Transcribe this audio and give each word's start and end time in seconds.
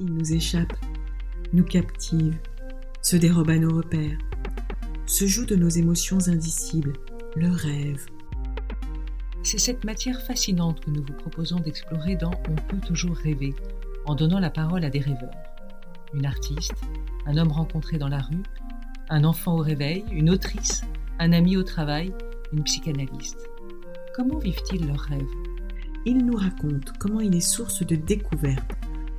Il 0.00 0.12
nous 0.12 0.32
échappe, 0.32 0.72
nous 1.52 1.62
captive, 1.62 2.36
se 3.00 3.14
dérobe 3.14 3.50
à 3.50 3.58
nos 3.58 3.76
repères, 3.76 4.18
se 5.06 5.24
joue 5.26 5.46
de 5.46 5.54
nos 5.54 5.68
émotions 5.68 6.18
indicibles, 6.26 6.94
le 7.36 7.48
rêve. 7.48 8.04
C'est 9.44 9.60
cette 9.60 9.84
matière 9.84 10.20
fascinante 10.20 10.80
que 10.80 10.90
nous 10.90 11.04
vous 11.04 11.12
proposons 11.12 11.60
d'explorer 11.60 12.16
dans 12.16 12.32
On 12.50 12.56
peut 12.56 12.84
toujours 12.84 13.14
rêver, 13.16 13.54
en 14.04 14.16
donnant 14.16 14.40
la 14.40 14.50
parole 14.50 14.84
à 14.84 14.90
des 14.90 14.98
rêveurs. 14.98 15.30
Une 16.12 16.26
artiste, 16.26 16.74
un 17.26 17.36
homme 17.36 17.52
rencontré 17.52 17.96
dans 17.96 18.08
la 18.08 18.20
rue, 18.20 18.42
un 19.10 19.22
enfant 19.22 19.54
au 19.54 19.62
réveil, 19.62 20.04
une 20.10 20.30
autrice, 20.30 20.82
un 21.20 21.32
ami 21.32 21.56
au 21.56 21.62
travail, 21.62 22.12
une 22.52 22.64
psychanalyste. 22.64 23.48
Comment 24.16 24.38
vivent-ils 24.38 24.88
leurs 24.88 24.98
rêves? 24.98 25.22
Ils 26.04 26.26
nous 26.26 26.36
racontent 26.36 26.92
comment 26.98 27.20
il 27.20 27.36
est 27.36 27.40
source 27.40 27.86
de 27.86 27.94
découverte, 27.94 28.72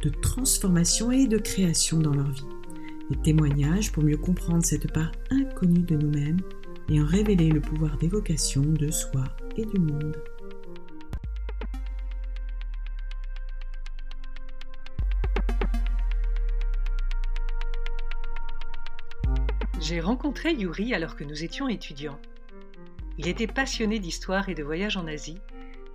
de 0.06 0.12
transformation 0.12 1.12
et 1.12 1.26
de 1.26 1.40
création 1.40 1.98
dans 1.98 2.14
leur 2.14 2.30
vie. 2.30 2.46
Des 3.10 3.18
témoignages 3.24 3.92
pour 3.92 4.04
mieux 4.04 4.18
comprendre 4.18 4.64
cette 4.64 4.94
part 4.94 5.12
inconnue 5.32 5.82
de 5.82 5.96
nous-mêmes 5.96 6.42
et 6.90 7.02
en 7.02 7.06
révéler 7.06 7.50
le 7.50 7.60
pouvoir 7.60 7.98
d'évocation 7.98 8.62
de 8.62 8.92
soi 8.92 9.24
et 9.58 9.66
du 9.66 9.80
monde. 9.80 10.16
J'ai 19.82 20.02
rencontré 20.02 20.54
Yuri 20.54 20.94
alors 20.94 21.16
que 21.16 21.24
nous 21.24 21.44
étions 21.44 21.68
étudiants. 21.68 22.20
Il 23.18 23.28
était 23.28 23.48
passionné 23.48 23.98
d'histoire 23.98 24.50
et 24.50 24.56
de 24.56 24.64
voyages 24.64 24.98
en 24.98 25.08
Asie 25.08 25.40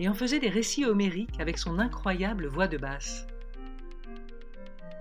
et 0.01 0.09
en 0.09 0.15
faisait 0.15 0.41
des 0.41 0.49
récits 0.49 0.85
homériques 0.85 1.39
avec 1.39 1.59
son 1.59 1.79
incroyable 1.79 2.49
voix 2.49 2.67
de 2.67 2.77
basse. 2.77 3.29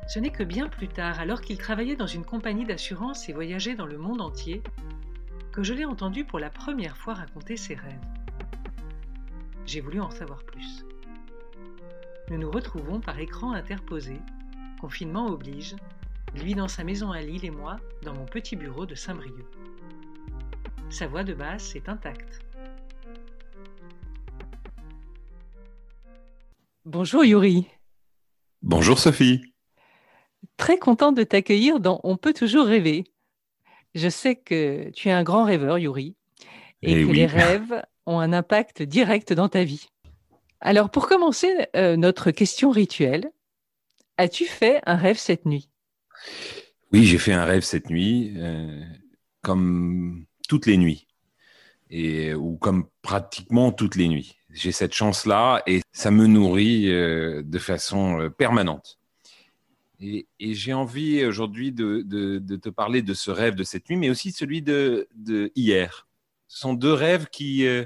Ce 0.10 0.18
n'est 0.18 0.32
que 0.32 0.42
bien 0.42 0.70
plus 0.70 0.88
tard, 0.88 1.20
alors 1.20 1.40
qu'il 1.40 1.60
travaillait 1.60 1.96
dans 1.96 2.08
une 2.08 2.26
compagnie 2.26 2.66
d'assurance 2.66 3.30
et 3.30 3.34
voyageait 3.34 3.76
dans 3.76 3.86
le 3.86 4.00
monde 4.00 4.22
entier, 4.22 4.64
que 5.52 5.62
je 5.62 5.72
l'ai 5.72 5.86
entendu 5.86 6.26
pour 6.26 6.40
la 6.40 6.50
première 6.50 6.98
fois 6.98 7.14
raconter 7.14 7.56
ses 7.56 7.76
rêves. 7.76 8.02
J'ai 9.68 9.82
voulu 9.82 10.02
en 10.02 10.10
savoir 10.10 10.44
plus. 10.44 10.84
Nous 12.32 12.40
nous 12.40 12.50
retrouvons 12.50 13.00
par 13.00 13.20
écran 13.20 13.54
interposé, 13.54 14.20
confinement 14.82 15.28
oblige, 15.28 15.76
lui 16.34 16.56
dans 16.56 16.68
sa 16.68 16.84
maison 16.84 17.12
à 17.12 17.22
Lille 17.22 17.46
et 17.46 17.52
moi 17.52 17.80
dans 18.02 18.16
mon 18.16 18.26
petit 18.26 18.56
bureau 18.56 18.88
de 18.88 18.96
Saint-Brieuc. 18.96 19.46
Sa 20.90 21.06
voix 21.06 21.24
de 21.24 21.36
basse 21.36 21.76
est 21.76 21.88
intacte. 21.88 22.40
Bonjour 26.84 27.24
Yuri. 27.24 27.68
Bonjour 28.64 28.98
Sophie. 28.98 29.49
Très 30.58 30.78
contente 30.78 31.16
de 31.16 31.24
t'accueillir 31.24 31.80
dans 31.80 32.00
On 32.04 32.18
peut 32.18 32.34
toujours 32.34 32.66
rêver. 32.66 33.06
Je 33.96 34.10
sais 34.10 34.36
que 34.36 34.90
tu 34.92 35.10
es 35.10 35.12
un 35.12 35.24
grand 35.24 35.46
rêveur, 35.46 35.78
Yuri, 35.78 36.16
et, 36.82 36.94
eh 36.94 37.06
que 37.06 37.12
les 37.12 37.26
rêves 37.28 37.82
ont 38.06 38.20
un 38.20 38.34
impact 38.34 38.82
direct 38.82 39.34
dans 39.34 39.50
ta 39.50 39.64
vie. 39.64 39.88
Alors, 40.62 40.90
pour 40.90 41.08
commencer 41.08 41.68
euh, 41.76 41.96
notre 41.96 42.32
question 42.32 42.72
rituelle, 42.72 43.32
as-tu 44.18 44.46
fait 44.46 44.82
un 44.86 44.96
rêve 44.96 45.18
cette 45.18 45.46
nuit? 45.46 45.70
Oui, 46.92 47.06
j'ai 47.06 47.18
fait 47.18 47.34
un 47.34 47.46
rêve 47.46 47.64
cette 47.64 47.90
nuit, 47.90 48.34
euh, 48.38 48.84
comme 49.42 50.26
toutes 50.50 50.66
les 50.66 50.78
nuits, 50.78 51.08
et, 51.90 52.34
ou 52.34 52.58
comme 52.58 52.88
pratiquement 53.02 53.72
toutes 53.72 53.96
les 53.96 54.10
nuits. 54.10 54.36
J'ai 54.50 54.72
cette 54.72 54.94
chance-là 54.94 55.64
et 55.68 55.82
ça 55.94 56.12
me 56.12 56.28
nourrit 56.28 56.92
euh, 56.92 57.42
de 57.44 57.60
façon 57.60 58.30
permanente. 58.38 59.00
Et, 60.02 60.28
j'ai 60.40 60.74
envie 60.74 61.26
aujourd'hui 61.26 61.72
de, 61.72 62.02
te 62.58 62.70
parler 62.70 63.02
de 63.02 63.14
ce 63.14 63.32
rêve 63.32 63.56
de 63.56 63.64
cette 63.64 63.90
nuit, 63.90 63.98
mais 63.98 64.10
aussi 64.10 64.32
celui 64.32 64.62
de, 64.62 65.08
hier. 65.56 66.08
Ce 66.48 66.60
sont 66.60 66.74
deux 66.74 66.94
rêves 66.94 67.28
qui, 67.32 67.68
euh, 67.68 67.86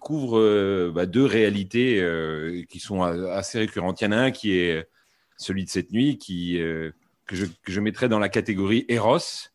couvrent 0.00 0.38
euh, 0.38 0.90
bah, 0.94 1.06
deux 1.06 1.24
réalités 1.24 2.00
euh, 2.00 2.64
qui 2.68 2.80
sont 2.80 3.02
assez 3.02 3.58
récurrentes. 3.58 4.00
Il 4.00 4.04
y 4.04 4.06
en 4.08 4.12
a 4.12 4.16
un 4.16 4.30
qui 4.30 4.52
est 4.52 4.88
celui 5.36 5.64
de 5.64 5.70
cette 5.70 5.92
nuit, 5.92 6.18
que, 6.18 6.92
je, 7.30 7.46
que 7.46 7.72
je 7.72 7.80
mettrais 7.80 8.08
dans 8.08 8.18
la 8.18 8.28
catégorie 8.28 8.84
Eros, 8.88 9.51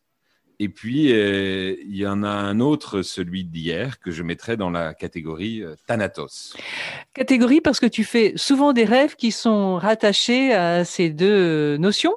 et 0.60 0.68
puis, 0.68 1.12
euh, 1.12 1.76
il 1.84 1.96
y 1.96 2.06
en 2.06 2.24
a 2.24 2.28
un 2.28 2.58
autre, 2.58 3.02
celui 3.02 3.44
d'hier, 3.44 4.00
que 4.00 4.10
je 4.10 4.24
mettrais 4.24 4.56
dans 4.56 4.70
la 4.70 4.92
catégorie 4.92 5.62
euh, 5.62 5.76
Thanatos. 5.86 6.56
Catégorie 7.14 7.60
parce 7.60 7.78
que 7.78 7.86
tu 7.86 8.02
fais 8.02 8.32
souvent 8.34 8.72
des 8.72 8.84
rêves 8.84 9.14
qui 9.14 9.30
sont 9.30 9.76
rattachés 9.76 10.52
à 10.52 10.84
ces 10.84 11.10
deux 11.10 11.76
notions? 11.76 12.14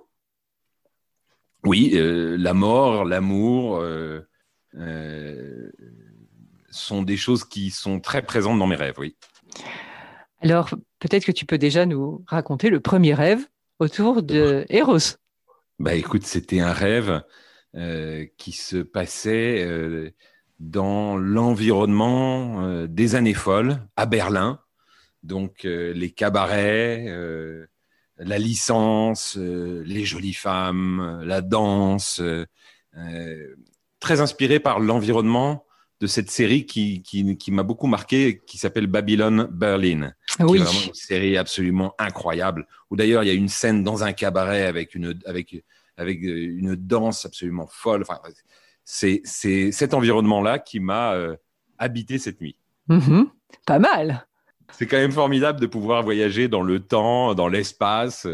Oui, 1.63 1.91
euh, 1.93 2.35
la 2.39 2.55
mort, 2.55 3.05
l'amour 3.05 3.83
sont 6.71 7.03
des 7.03 7.17
choses 7.17 7.43
qui 7.43 7.69
sont 7.69 7.99
très 7.99 8.23
présentes 8.23 8.57
dans 8.57 8.65
mes 8.65 8.75
rêves, 8.75 8.95
oui. 8.97 9.15
Alors, 10.41 10.69
peut-être 10.97 11.25
que 11.25 11.31
tu 11.31 11.45
peux 11.45 11.59
déjà 11.59 11.85
nous 11.85 12.23
raconter 12.25 12.71
le 12.71 12.79
premier 12.79 13.13
rêve 13.13 13.45
autour 13.77 14.23
de 14.23 14.65
Eros. 14.69 15.17
Bah 15.77 15.93
écoute, 15.93 16.23
c'était 16.23 16.61
un 16.61 16.73
rêve 16.73 17.21
euh, 17.77 18.25
qui 18.37 18.51
se 18.51 18.75
passait 18.75 19.63
euh, 19.65 20.11
dans 20.59 21.15
l'environnement 21.15 22.65
euh, 22.65 22.85
des 22.85 23.15
années 23.15 23.33
folles 23.33 23.79
à 23.95 24.05
Berlin. 24.05 24.59
Donc 25.23 25.63
les 25.63 26.09
cabarets, 26.09 27.05
la 28.17 28.39
licence, 28.39 29.37
les 29.37 30.03
jolies 30.03 30.33
femmes, 30.33 31.21
la 31.23 31.41
danse, 31.41 32.19
très 33.99 34.19
inspiré 34.19 34.59
par 34.59 34.79
l'environnement 34.79 35.63
de 36.01 36.07
cette 36.07 36.31
série 36.31 36.65
qui, 36.65 37.03
qui, 37.03 37.37
qui 37.37 37.51
m'a 37.51 37.61
beaucoup 37.61 37.85
marqué, 37.85 38.41
qui 38.47 38.57
s'appelle 38.57 38.87
Babylon 38.87 39.47
Berlin. 39.51 40.11
Oui. 40.39 40.57
Qui 40.57 40.63
est 40.63 40.65
vraiment 40.65 40.87
une 40.87 40.93
série 40.95 41.37
absolument 41.37 41.93
incroyable. 41.99 42.67
Où 42.89 42.95
d'ailleurs, 42.95 43.23
il 43.23 43.27
y 43.27 43.29
a 43.31 43.35
une 43.35 43.47
scène 43.47 43.83
dans 43.83 44.03
un 44.03 44.11
cabaret 44.11 44.63
avec 44.63 44.95
une, 44.95 45.19
avec 45.27 45.63
avec 45.97 46.23
euh, 46.23 46.57
une 46.57 46.75
danse 46.75 47.25
absolument 47.25 47.67
folle. 47.67 48.01
Enfin, 48.01 48.19
c'est 48.83 49.21
cet 49.25 49.93
environnement-là 49.93 50.59
qui 50.59 50.79
m'a 50.79 51.13
euh, 51.13 51.35
habité 51.77 52.17
cette 52.17 52.41
nuit. 52.41 52.57
Mhm. 52.87 53.29
pas 53.65 53.79
mal. 53.79 54.27
C'est 54.71 54.87
quand 54.87 54.97
même 54.97 55.11
formidable 55.11 55.59
de 55.59 55.65
pouvoir 55.65 56.01
voyager 56.01 56.47
dans 56.47 56.61
le 56.61 56.79
temps, 56.79 57.35
dans 57.35 57.47
l'espace, 57.47 58.25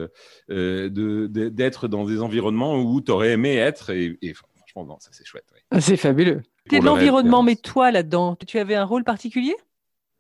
euh, 0.50 0.90
d'être 0.90 1.88
dans 1.88 2.06
des 2.06 2.22
environnements 2.22 2.78
où 2.78 3.02
tu 3.02 3.12
aurais 3.12 3.32
aimé 3.32 3.56
être. 3.56 3.90
Et, 3.90 4.18
franchement, 4.34 4.98
ça 5.00 5.10
c'est 5.12 5.26
chouette. 5.26 5.46
C'est 5.80 5.98
fabuleux. 5.98 6.44
Tu 6.70 6.80
de 6.80 6.86
l'environnement, 6.86 7.44
mais 7.44 7.56
toi 7.56 7.92
là-dedans, 7.92 8.36
tu 8.36 8.60
avais 8.60 8.76
un 8.76 8.84
rôle 8.84 9.04
particulier? 9.04 9.56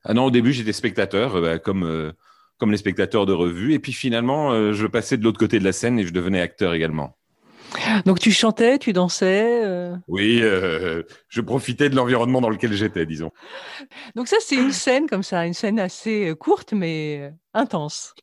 Ah 0.04 0.14
non, 0.14 0.26
au 0.26 0.32
début 0.32 0.54
j'étais 0.54 0.74
spectateur, 0.74 1.40
bah, 1.40 1.60
comme, 1.60 2.14
comme 2.58 2.72
les 2.72 2.78
spectateurs 2.78 3.26
de 3.26 3.34
revue. 3.34 3.74
Et 3.74 3.80
puis 3.80 3.94
finalement, 3.94 4.74
je 4.74 4.88
passais 4.88 5.18
de 5.18 5.24
l'autre 5.24 5.40
côté 5.40 5.60
de 5.60 5.64
la 5.64 5.72
scène 5.72 6.00
et 6.00 6.06
je 6.06 6.14
devenais 6.14 6.42
acteur 6.42 6.74
également. 6.74 7.17
Donc 8.06 8.20
tu 8.20 8.32
chantais, 8.32 8.80
tu 8.80 8.94
dansais 8.94 9.62
euh 9.64 9.96
Oui, 10.08 10.40
euh, 10.42 11.04
je 11.30 11.42
profitais 11.42 11.90
de 11.90 11.96
l'environnement 11.96 12.42
dans 12.42 12.50
lequel 12.50 12.74
j'étais, 12.74 13.06
disons. 13.06 13.32
Donc 14.16 14.28
ça, 14.28 14.38
c'est 14.40 14.56
une 14.56 14.72
scène 14.72 15.08
comme 15.08 15.24
ça, 15.24 15.46
une 15.46 15.54
scène 15.54 15.80
assez 15.80 16.30
euh, 16.30 16.36
courte 16.36 16.74
mais 16.74 17.32
intense. 17.54 18.14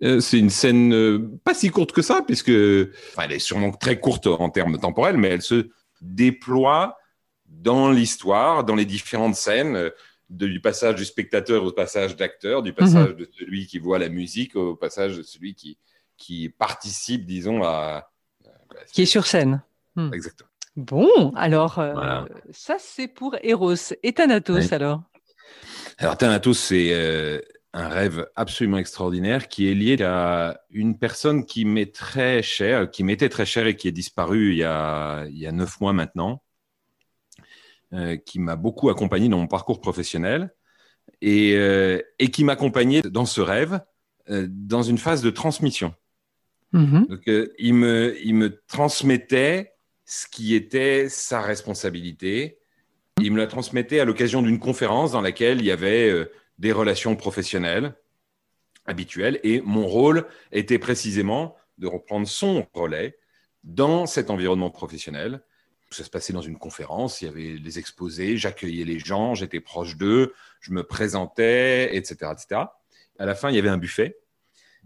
c'est 0.00 0.38
une 0.38 0.50
scène 0.50 1.38
pas 1.44 1.54
si 1.54 1.70
courte 1.70 1.92
que 1.92 2.02
ça, 2.02 2.22
puisque 2.26 2.48
elle 2.48 2.92
est 3.30 3.38
sûrement 3.38 3.72
très 3.72 3.98
courte 3.98 4.26
en 4.26 4.50
termes 4.50 4.78
temporels, 4.78 5.16
mais 5.16 5.28
elle 5.28 5.42
se 5.42 5.68
déploie 6.00 6.96
dans 7.46 7.90
l'histoire, 7.90 8.64
dans 8.64 8.74
les 8.74 8.84
différentes 8.84 9.36
scènes, 9.36 9.90
du 10.28 10.60
passage 10.60 10.96
du 10.96 11.04
spectateur 11.04 11.64
au 11.64 11.72
passage 11.72 12.16
d'acteur, 12.16 12.62
du 12.62 12.72
passage 12.72 13.10
mhm. 13.10 13.16
de 13.16 13.28
celui 13.38 13.66
qui 13.66 13.78
voit 13.78 13.98
la 13.98 14.08
musique 14.08 14.56
au 14.56 14.74
passage 14.74 15.16
de 15.16 15.22
celui 15.22 15.54
qui, 15.54 15.78
qui 16.16 16.48
participe, 16.48 17.24
disons, 17.24 17.62
à, 17.62 18.10
qui 18.92 19.02
est 19.02 19.06
sur 19.06 19.26
scène. 19.26 19.62
Hmm. 19.94 20.12
Exactement. 20.12 20.50
Bon, 20.76 21.32
alors 21.34 21.78
euh, 21.78 22.24
ça 22.50 22.76
c'est 22.78 23.08
pour 23.08 23.34
Eros. 23.42 23.94
Et 24.02 24.12
Thanatos 24.12 24.72
alors? 24.72 25.02
Alors 25.96 26.18
Thanatos 26.18 26.58
c'est 26.58 26.92
euh, 26.92 27.40
un 27.72 27.88
rêve 27.88 28.26
absolument 28.36 28.76
extraordinaire 28.76 29.48
qui 29.48 29.70
est 29.70 29.74
lié 29.74 30.02
à 30.02 30.60
une 30.68 30.98
personne 30.98 31.46
qui 31.46 31.64
m'est 31.64 31.94
très 31.94 32.42
chère, 32.42 32.90
qui 32.90 33.04
m'était 33.04 33.30
très 33.30 33.46
chère 33.46 33.66
et 33.66 33.74
qui 33.74 33.88
est 33.88 33.92
disparue 33.92 34.50
il 34.50 34.58
y 34.58 34.64
a, 34.64 35.24
il 35.30 35.38
y 35.38 35.46
a 35.46 35.52
neuf 35.52 35.80
mois 35.80 35.94
maintenant, 35.94 36.42
euh, 37.94 38.18
qui 38.18 38.38
m'a 38.38 38.56
beaucoup 38.56 38.90
accompagné 38.90 39.30
dans 39.30 39.38
mon 39.38 39.46
parcours 39.46 39.80
professionnel 39.80 40.54
et, 41.22 41.52
et 42.18 42.30
qui 42.30 42.44
m'accompagnait 42.44 43.00
dans 43.00 43.24
ce 43.24 43.40
rêve 43.40 43.80
dans 44.28 44.82
une 44.82 44.98
phase 44.98 45.22
de 45.22 45.30
transmission. 45.30 45.94
Mhm. 46.72 47.06
Donc, 47.06 47.28
euh, 47.28 47.52
il, 47.58 47.74
me, 47.74 48.60
transmettait 48.66 49.72
ce 50.04 50.26
qui 50.26 50.54
était 50.54 51.08
sa 51.08 51.40
responsabilité. 51.40 52.58
Il 53.20 53.32
me 53.32 53.38
la 53.38 53.46
transmettait 53.46 54.00
à 54.00 54.04
l'occasion 54.04 54.42
d'une 54.42 54.58
conférence 54.58 55.12
dans 55.12 55.20
laquelle 55.20 55.60
il 55.60 55.66
y 55.66 55.70
avait 55.70 56.10
euh, 56.10 56.30
des 56.58 56.72
relations 56.72 57.16
professionnelles 57.16 57.94
habituelles 58.84 59.40
et 59.42 59.60
mon 59.62 59.86
rôle 59.86 60.26
était 60.52 60.78
précisément 60.78 61.56
de 61.78 61.86
reprendre 61.86 62.28
son 62.28 62.66
relais 62.72 63.18
dans 63.64 64.06
cet 64.06 64.30
environnement 64.30 64.70
professionnel. 64.70 65.42
Ça 65.90 66.04
se 66.04 66.10
passait 66.10 66.32
dans 66.32 66.42
une 66.42 66.58
conférence, 66.58 67.20
il 67.20 67.26
y 67.26 67.28
avait 67.28 67.56
les 67.62 67.78
exposés, 67.78 68.36
j'accueillais 68.36 68.84
les 68.84 68.98
gens, 68.98 69.34
j'étais 69.34 69.60
proche 69.60 69.96
d'eux, 69.96 70.34
je 70.60 70.72
me 70.72 70.82
présentais, 70.82 71.96
etc., 71.96 72.32
etc. 72.32 72.62
À 73.18 73.24
la 73.24 73.34
fin, 73.34 73.50
il 73.50 73.56
y 73.56 73.58
avait 73.58 73.68
un 73.68 73.78
buffet. 73.78 74.18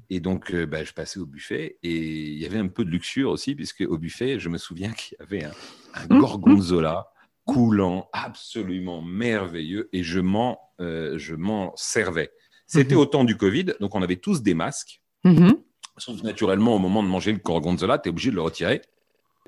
Et 0.08 0.20
donc, 0.20 0.52
euh, 0.52 0.66
bah, 0.66 0.84
je 0.84 0.92
passais 0.92 1.18
au 1.18 1.26
buffet 1.26 1.78
et 1.82 1.96
il 1.96 2.38
y 2.38 2.46
avait 2.46 2.58
un 2.58 2.68
peu 2.68 2.84
de 2.84 2.90
luxure 2.90 3.30
aussi, 3.30 3.54
puisque 3.54 3.82
au 3.82 3.98
buffet, 3.98 4.38
je 4.38 4.48
me 4.48 4.58
souviens 4.58 4.92
qu'il 4.92 5.16
y 5.18 5.22
avait 5.22 5.44
un, 5.44 5.52
un 5.94 6.04
mmh. 6.04 6.18
gorgonzola 6.20 7.10
coulant, 7.44 8.08
absolument 8.12 9.02
merveilleux, 9.02 9.88
et 9.92 10.02
je 10.02 10.20
m'en, 10.20 10.60
euh, 10.80 11.18
je 11.18 11.34
m'en 11.34 11.74
servais. 11.76 12.30
C'était 12.66 12.94
mmh. 12.94 12.98
au 12.98 13.06
temps 13.06 13.24
du 13.24 13.36
Covid, 13.36 13.74
donc 13.80 13.94
on 13.94 14.02
avait 14.02 14.16
tous 14.16 14.42
des 14.42 14.54
masques. 14.54 15.02
Mmh. 15.24 15.50
Sauf 15.96 16.22
naturellement, 16.22 16.76
au 16.76 16.78
moment 16.78 17.02
de 17.02 17.08
manger 17.08 17.32
le 17.32 17.38
gorgonzola, 17.38 17.98
tu 17.98 18.08
es 18.08 18.10
obligé 18.10 18.30
de 18.30 18.36
le 18.36 18.42
retirer. 18.42 18.80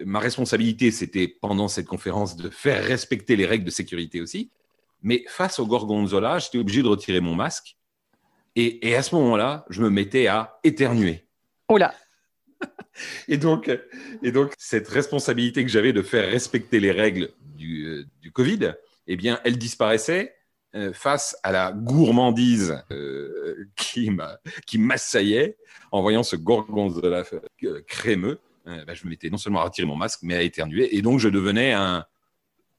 Ma 0.04 0.18
responsabilité, 0.18 0.90
c'était 0.90 1.28
pendant 1.28 1.68
cette 1.68 1.86
conférence 1.86 2.36
de 2.36 2.50
faire 2.50 2.84
respecter 2.84 3.36
les 3.36 3.46
règles 3.46 3.64
de 3.64 3.70
sécurité 3.70 4.20
aussi. 4.20 4.50
Mais 5.02 5.24
face 5.28 5.58
au 5.58 5.66
gorgonzola, 5.66 6.38
j'étais 6.38 6.58
obligé 6.58 6.82
de 6.82 6.88
retirer 6.88 7.20
mon 7.20 7.34
masque. 7.34 7.76
Et, 8.54 8.94
à 8.94 9.02
ce 9.02 9.14
moment-là, 9.14 9.64
je 9.70 9.82
me 9.82 9.90
mettais 9.90 10.26
à 10.26 10.58
éternuer. 10.64 11.24
Là 11.70 11.94
et 13.28 13.38
donc, 13.38 13.70
et 14.22 14.32
donc, 14.32 14.52
cette 14.58 14.88
responsabilité 14.88 15.64
que 15.64 15.70
j'avais 15.70 15.92
de 15.92 16.02
faire 16.02 16.28
respecter 16.30 16.80
les 16.80 16.92
règles 16.92 17.30
du, 17.40 17.86
euh, 17.86 18.04
du 18.20 18.30
Covid, 18.30 18.74
eh 19.06 19.16
bien, 19.16 19.40
elle 19.44 19.56
disparaissait 19.56 20.34
euh, 20.74 20.92
face 20.92 21.36
à 21.42 21.50
la 21.50 21.72
gourmandise 21.72 22.82
euh, 22.90 23.68
qui 23.76 24.78
m'assaillait 24.78 25.56
en 25.90 26.02
voyant 26.02 26.22
ce 26.22 26.36
gorgonzola 26.36 27.24
crémeux. 27.86 28.38
Bah, 28.64 28.94
je 28.94 29.04
me 29.04 29.10
mettais 29.10 29.28
non 29.28 29.38
seulement 29.38 29.60
à 29.60 29.64
retirer 29.64 29.88
mon 29.88 29.96
masque, 29.96 30.20
mais 30.22 30.36
à 30.36 30.42
éternuer. 30.42 30.96
Et 30.96 31.02
donc, 31.02 31.18
je 31.18 31.28
devenais 31.28 31.72
un, 31.72 32.06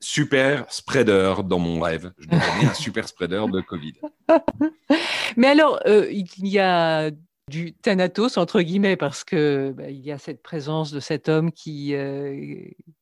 super 0.03 0.65
spreader 0.69 1.35
dans 1.45 1.59
mon 1.59 1.79
rêve. 1.79 2.11
Je 2.19 2.27
devenais 2.27 2.69
un 2.69 2.73
super 2.73 3.07
spreader 3.07 3.45
de 3.51 3.61
Covid. 3.61 3.93
Mais 5.37 5.47
alors, 5.47 5.79
euh, 5.87 6.11
il 6.11 6.47
y 6.47 6.59
a 6.59 7.09
du 7.49 7.73
Thanatos, 7.73 8.37
entre 8.37 8.61
guillemets, 8.61 8.97
parce 8.97 9.23
que 9.23 9.73
bah, 9.75 9.89
il 9.89 10.01
y 10.01 10.11
a 10.11 10.17
cette 10.17 10.43
présence 10.43 10.91
de 10.91 10.99
cet 10.99 11.29
homme 11.29 11.51
qui, 11.51 11.95
euh, 11.95 12.55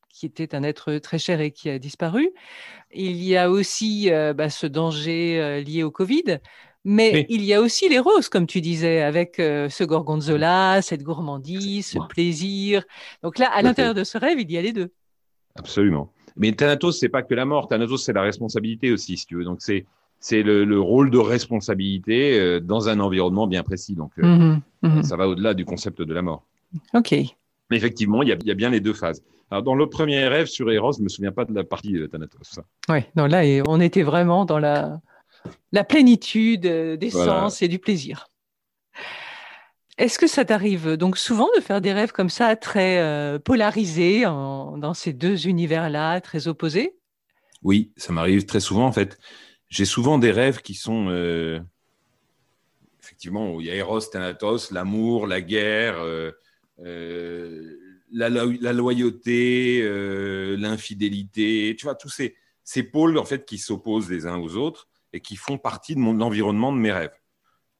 qui 0.10 0.26
était 0.26 0.56
un 0.56 0.64
être 0.64 0.98
très 0.98 1.18
cher 1.18 1.42
et 1.42 1.52
qui 1.52 1.70
a 1.70 1.80
disparu. 1.80 2.30
Il 2.94 3.24
y 3.24 3.36
a 3.36 3.50
aussi 3.50 4.12
euh, 4.12 4.34
bah, 4.34 4.50
ce 4.50 4.68
danger 4.68 5.64
lié 5.66 5.84
au 5.84 5.92
Covid. 5.92 6.40
Mais 6.84 7.28
il 7.30 7.44
y 7.44 7.54
a 7.54 7.62
aussi 7.62 7.90
les 7.90 8.00
roses, 8.00 8.28
comme 8.28 8.48
tu 8.48 8.60
disais, 8.60 9.04
avec 9.04 9.36
ce 9.38 9.84
gorgonzola, 9.84 10.82
cette 10.82 11.04
gourmandise, 11.04 11.86
ce 11.86 12.00
plaisir. 12.10 12.84
Donc 13.22 13.38
là, 13.38 13.52
à 13.52 13.62
l'intérieur 13.62 13.94
de 13.94 14.04
ce 14.04 14.18
rêve, 14.18 14.40
il 14.40 14.52
y 14.52 14.58
a 14.58 14.64
les 14.64 14.74
deux. 14.74 14.92
Absolument. 15.56 16.12
Mais 16.38 16.52
Thanatos, 16.54 17.00
c'est 17.00 17.10
pas 17.10 17.24
que 17.24 17.34
la 17.34 17.46
mort. 17.46 17.68
Thanatos, 17.68 18.04
c'est 18.04 18.14
la 18.14 18.22
responsabilité 18.22 18.92
aussi, 18.92 19.18
si 19.18 19.26
tu 19.26 19.36
veux. 19.36 19.44
Donc 19.44 19.62
c'est 19.62 19.86
c'est 20.20 20.44
le, 20.44 20.80
rôle 20.80 21.10
de 21.10 21.18
responsabilité 21.18 22.40
euh, 22.40 22.60
dans 22.60 22.90
un 22.90 23.00
environnement 23.00 23.48
bien 23.48 23.64
précis. 23.64 23.96
Donc 23.96 24.12
euh, 24.20 24.24
mhm, 24.24 24.62
mhm. 24.84 25.04
ça 25.04 25.16
va 25.16 25.28
au-delà 25.28 25.54
du 25.54 25.66
concept 25.66 26.02
de 26.02 26.14
la 26.14 26.22
mort. 26.22 26.44
Ok. 26.94 27.12
Mais 27.12 27.78
effectivement, 27.78 28.22
il 28.22 28.30
y, 28.30 28.32
a, 28.32 28.38
y 28.44 28.52
a 28.52 28.54
bien 28.54 28.70
les 28.70 28.82
deux 28.82 28.94
phases. 28.94 29.24
Alors 29.50 29.64
dans 29.64 29.76
le 29.76 29.88
premier 29.88 30.28
rêve 30.28 30.46
sur 30.46 30.72
Eros, 30.72 30.94
je 30.94 31.02
me 31.02 31.10
souviens 31.10 31.32
pas 31.32 31.46
de 31.46 31.54
la 31.54 31.64
partie 31.64 31.92
de 31.92 32.06
Thanatos. 32.06 32.60
Oui, 32.88 33.00
non, 33.16 33.26
là 33.26 33.42
on 33.68 33.82
était 33.82 34.04
vraiment 34.04 34.46
dans 34.46 34.60
la 34.60 35.02
la 35.72 35.84
plénitude 35.84 36.66
euh, 36.66 36.98
des 36.98 37.10
sens 37.10 37.62
et 37.62 37.68
du 37.68 37.80
plaisir. 37.80 38.28
Est-ce 40.02 40.18
que 40.18 40.26
ça 40.26 40.44
t'arrive 40.44 40.98
donc 40.98 41.16
souvent 41.16 41.48
de 41.56 41.62
faire 41.62 41.80
des 41.80 41.94
rêves 41.94 42.12
comme 42.12 42.32
ça, 42.32 42.56
très 42.56 42.98
euh, 42.98 43.38
polarisés 43.38 44.24
dans 44.24 44.96
ces 44.96 45.14
deux 45.14 45.46
univers-là, 45.48 46.20
très 46.22 46.48
opposés? 46.48 46.98
Oui, 47.62 47.92
ça 47.98 48.12
m'arrive 48.12 48.48
très 48.48 48.62
souvent 48.62 48.88
en 48.88 48.92
fait. 48.92 49.20
J'ai 49.70 49.86
souvent 49.86 50.18
des 50.18 50.32
rêves 50.32 50.64
qui 50.64 50.74
sont 50.74 51.10
euh, 51.10 51.60
effectivement 53.00 53.54
où 53.54 53.62
il 53.62 53.68
y 53.68 53.70
a 53.70 53.76
Eros, 53.76 54.00
Thanatos, 54.00 54.72
l'amour, 54.72 55.28
la 55.28 55.40
guerre, 55.40 55.98
euh, 56.00 56.32
la, 58.12 58.30
loyauté, 58.74 59.88
l'infidélité. 60.58 61.76
Tu 61.78 61.86
vois 61.86 61.94
tous 61.94 62.10
ces, 62.10 62.36
ces 62.64 62.82
pôles 62.82 63.20
en 63.20 63.26
fait 63.26 63.46
qui 63.46 63.60
s'opposent 63.60 64.10
les 64.10 64.26
uns 64.26 64.40
aux 64.40 64.56
autres 64.56 64.88
et 65.14 65.20
qui 65.20 65.36
font 65.36 65.60
partie 65.60 65.94
de 65.94 66.00
mon 66.00 66.22
environnement 66.22 66.74
de 66.74 66.80
mes 66.80 66.92
rêves. 66.92 67.14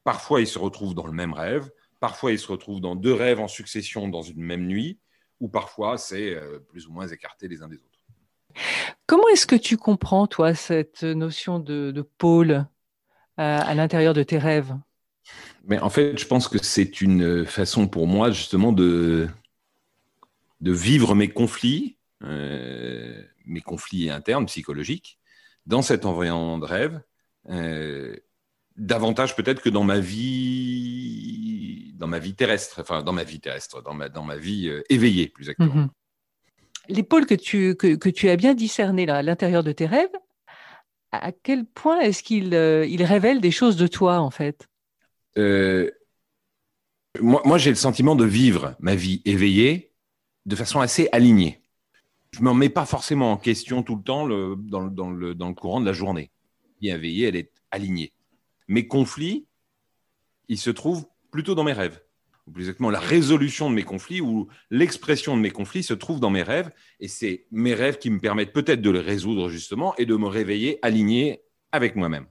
Parfois, 0.04 0.40
ils 0.40 0.46
se 0.46 0.60
retrouvent 0.60 0.94
dans 0.94 1.06
le 1.08 1.12
même 1.12 1.32
rêve 1.32 1.68
Parfois, 2.02 2.32
ils 2.32 2.38
se 2.40 2.48
retrouvent 2.48 2.80
dans 2.80 2.96
deux 2.96 3.12
rêves 3.12 3.38
en 3.38 3.46
succession 3.46 4.08
dans 4.08 4.22
une 4.22 4.42
même 4.42 4.66
nuit, 4.66 4.98
ou 5.38 5.46
parfois, 5.48 5.98
c'est 5.98 6.34
euh, 6.34 6.58
plus 6.58 6.88
ou 6.88 6.92
moins 6.92 7.06
écarté 7.06 7.46
les 7.46 7.62
uns 7.62 7.68
des 7.68 7.76
autres. 7.76 8.64
Comment 9.06 9.28
est-ce 9.28 9.46
que 9.46 9.54
tu 9.54 9.76
comprends, 9.76 10.26
toi, 10.26 10.52
cette 10.52 11.04
notion 11.04 11.60
de, 11.60 12.04
pôle 12.18 12.50
euh, 12.50 12.64
à 13.36 13.72
l'intérieur 13.74 14.14
de 14.14 14.24
tes 14.24 14.38
rêves? 14.38 14.74
Mais 15.62 15.78
en 15.78 15.90
fait, 15.90 16.18
je 16.18 16.26
pense 16.26 16.48
que 16.48 16.58
c'est 16.60 17.02
une 17.02 17.46
façon 17.46 17.86
pour 17.86 18.08
moi, 18.08 18.32
justement, 18.32 18.72
de, 18.72 19.28
de 20.60 20.72
vivre 20.72 21.14
mes 21.14 21.28
conflits, 21.28 21.98
euh, 22.24 23.22
mes 23.44 23.60
conflits 23.60 24.10
internes, 24.10 24.46
psychologiques, 24.46 25.20
dans 25.66 25.82
cet 25.82 26.04
environnement 26.04 26.58
de 26.58 26.66
rêve, 26.66 27.00
davantage 28.76 29.36
peut-être 29.36 29.62
que 29.62 29.68
dans 29.68 29.84
ma 29.84 30.00
vie 30.00 31.01
dans 32.02 32.08
ma 32.08 32.18
vie 32.18 32.34
terrestre 32.34 32.80
enfin 32.80 33.04
dans 33.04 33.12
ma 33.12 33.22
vie 33.22 33.38
terrestre 33.38 33.80
dans 33.80 33.94
ma 33.94 34.08
dans 34.08 34.24
ma 34.24 34.36
vie 34.36 34.68
euh, 34.68 34.82
éveillée 34.90 35.28
plus 35.28 35.48
exactement. 35.48 35.88
Les 36.88 37.04
pôles 37.04 37.26
que 37.26 37.36
tu 37.36 37.76
que, 37.76 37.94
que, 37.94 38.08
tu 38.08 38.28
as 38.28 38.34
bien 38.34 38.54
discernés 38.54 39.06
là 39.06 39.18
à 39.18 39.22
l'intérieur 39.22 39.62
de 39.62 39.70
tes 39.70 39.86
rêves 39.86 40.10
à 41.12 41.30
quel 41.30 41.64
point 41.64 42.00
est-ce 42.00 42.24
qu'ils 42.24 42.54
euh, 42.56 42.84
il 42.86 43.04
révèlent 43.04 43.40
des 43.40 43.52
choses 43.52 43.76
de 43.76 43.86
toi 43.86 44.18
en 44.18 44.32
fait? 44.32 44.68
Euh, 45.38 45.92
moi, 47.20 47.40
moi 47.44 47.56
j'ai 47.56 47.70
le 47.70 47.76
sentiment 47.76 48.16
de 48.16 48.24
vivre 48.24 48.74
ma 48.80 48.96
vie 48.96 49.22
éveillée 49.24 49.92
de 50.44 50.56
façon 50.56 50.80
assez 50.80 51.08
alignée. 51.12 51.62
Je 52.32 52.40
ne 52.40 52.46
me 52.46 52.52
mets 52.52 52.68
pas 52.68 52.84
forcément 52.84 53.30
en 53.30 53.36
question 53.36 53.84
tout 53.84 53.94
le 53.94 54.02
temps 54.02 54.26
le, 54.26 54.56
dans, 54.58 54.88
dans, 54.88 55.10
le, 55.10 55.36
dans 55.36 55.48
le 55.48 55.54
courant 55.54 55.80
de 55.80 55.86
la 55.86 55.92
journée. 55.92 56.32
Bien 56.80 56.96
éveillée, 56.96 57.28
elle 57.28 57.36
est 57.36 57.52
alignée. 57.70 58.12
Mes 58.66 58.88
conflits, 58.88 59.46
ils 60.48 60.58
se 60.58 60.70
trouvent 60.70 61.06
plutôt 61.32 61.56
dans 61.56 61.64
mes 61.64 61.72
rêves. 61.72 62.00
Ou 62.46 62.52
plus 62.52 62.62
exactement, 62.62 62.90
la 62.90 63.00
résolution 63.00 63.70
de 63.70 63.74
mes 63.74 63.84
conflits 63.84 64.20
ou 64.20 64.48
l'expression 64.70 65.36
de 65.36 65.42
mes 65.42 65.50
conflits 65.50 65.82
se 65.82 65.94
trouve 65.94 66.20
dans 66.20 66.30
mes 66.30 66.42
rêves. 66.42 66.70
Et 67.00 67.08
c'est 67.08 67.46
mes 67.50 67.74
rêves 67.74 67.98
qui 67.98 68.10
me 68.10 68.20
permettent 68.20 68.52
peut-être 68.52 68.82
de 68.82 68.90
les 68.90 69.00
résoudre 69.00 69.48
justement 69.48 69.94
et 69.96 70.06
de 70.06 70.14
me 70.14 70.26
réveiller 70.26 70.78
aligné 70.82 71.42
avec 71.72 71.96
moi-même. 71.96 72.26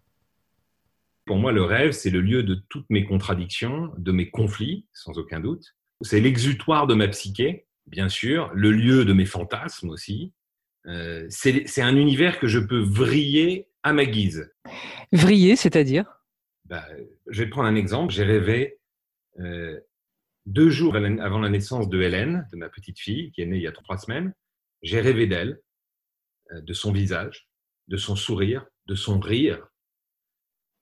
Pour 1.25 1.37
moi, 1.37 1.51
le 1.51 1.63
rêve, 1.63 1.91
c'est 1.91 2.09
le 2.09 2.21
lieu 2.21 2.43
de 2.43 2.55
toutes 2.69 2.89
mes 2.89 3.05
contradictions, 3.05 3.91
de 3.97 4.11
mes 4.11 4.29
conflits, 4.29 4.87
sans 4.91 5.17
aucun 5.17 5.39
doute. 5.39 5.75
C'est 6.01 6.19
l'exutoire 6.19 6.87
de 6.87 6.93
ma 6.93 7.07
psyché, 7.07 7.67
bien 7.87 8.09
sûr, 8.09 8.51
le 8.53 8.71
lieu 8.71 9.05
de 9.05 9.13
mes 9.13 9.25
fantasmes 9.25 9.89
aussi. 9.89 10.33
Euh, 10.87 11.25
c'est 11.29 11.81
un 11.81 11.95
univers 11.95 12.39
que 12.39 12.47
je 12.47 12.59
peux 12.59 12.81
vriller 12.81 13.67
à 13.83 13.93
ma 13.93 14.05
guise. 14.05 14.51
Vriller, 15.13 15.55
c'est-à-dire? 15.55 16.05
Bah, 16.65 16.85
je 17.27 17.43
vais 17.43 17.49
prendre 17.49 17.67
un 17.67 17.75
exemple. 17.75 18.13
J'ai 18.13 18.23
rêvé 18.23 18.80
deux 19.37 20.69
jours 20.69 20.95
avant 20.95 21.39
la 21.39 21.49
naissance 21.49 21.89
de 21.89 22.01
Hélène, 22.01 22.47
de 22.51 22.57
ma 22.57 22.69
petite 22.69 22.99
fille, 22.99 23.31
qui 23.31 23.41
est 23.41 23.45
née 23.45 23.57
il 23.57 23.63
y 23.63 23.67
a 23.67 23.71
trois 23.71 23.97
semaines. 23.97 24.33
J'ai 24.81 24.99
rêvé 24.99 25.27
d'elle, 25.27 25.61
euh, 26.51 26.61
de 26.61 26.73
son 26.73 26.91
visage, 26.91 27.47
de 27.87 27.97
son 27.97 28.15
sourire, 28.15 28.65
de 28.87 28.95
son 28.95 29.19
rire. 29.19 29.67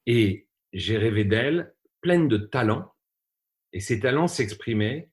Et 0.05 0.47
j'ai 0.73 0.97
rêvé 0.97 1.25
d'elle 1.25 1.73
pleine 2.01 2.27
de 2.27 2.37
talents. 2.37 2.93
Et 3.73 3.81
ces 3.81 3.99
talents 3.99 4.27
s'exprimaient 4.27 5.11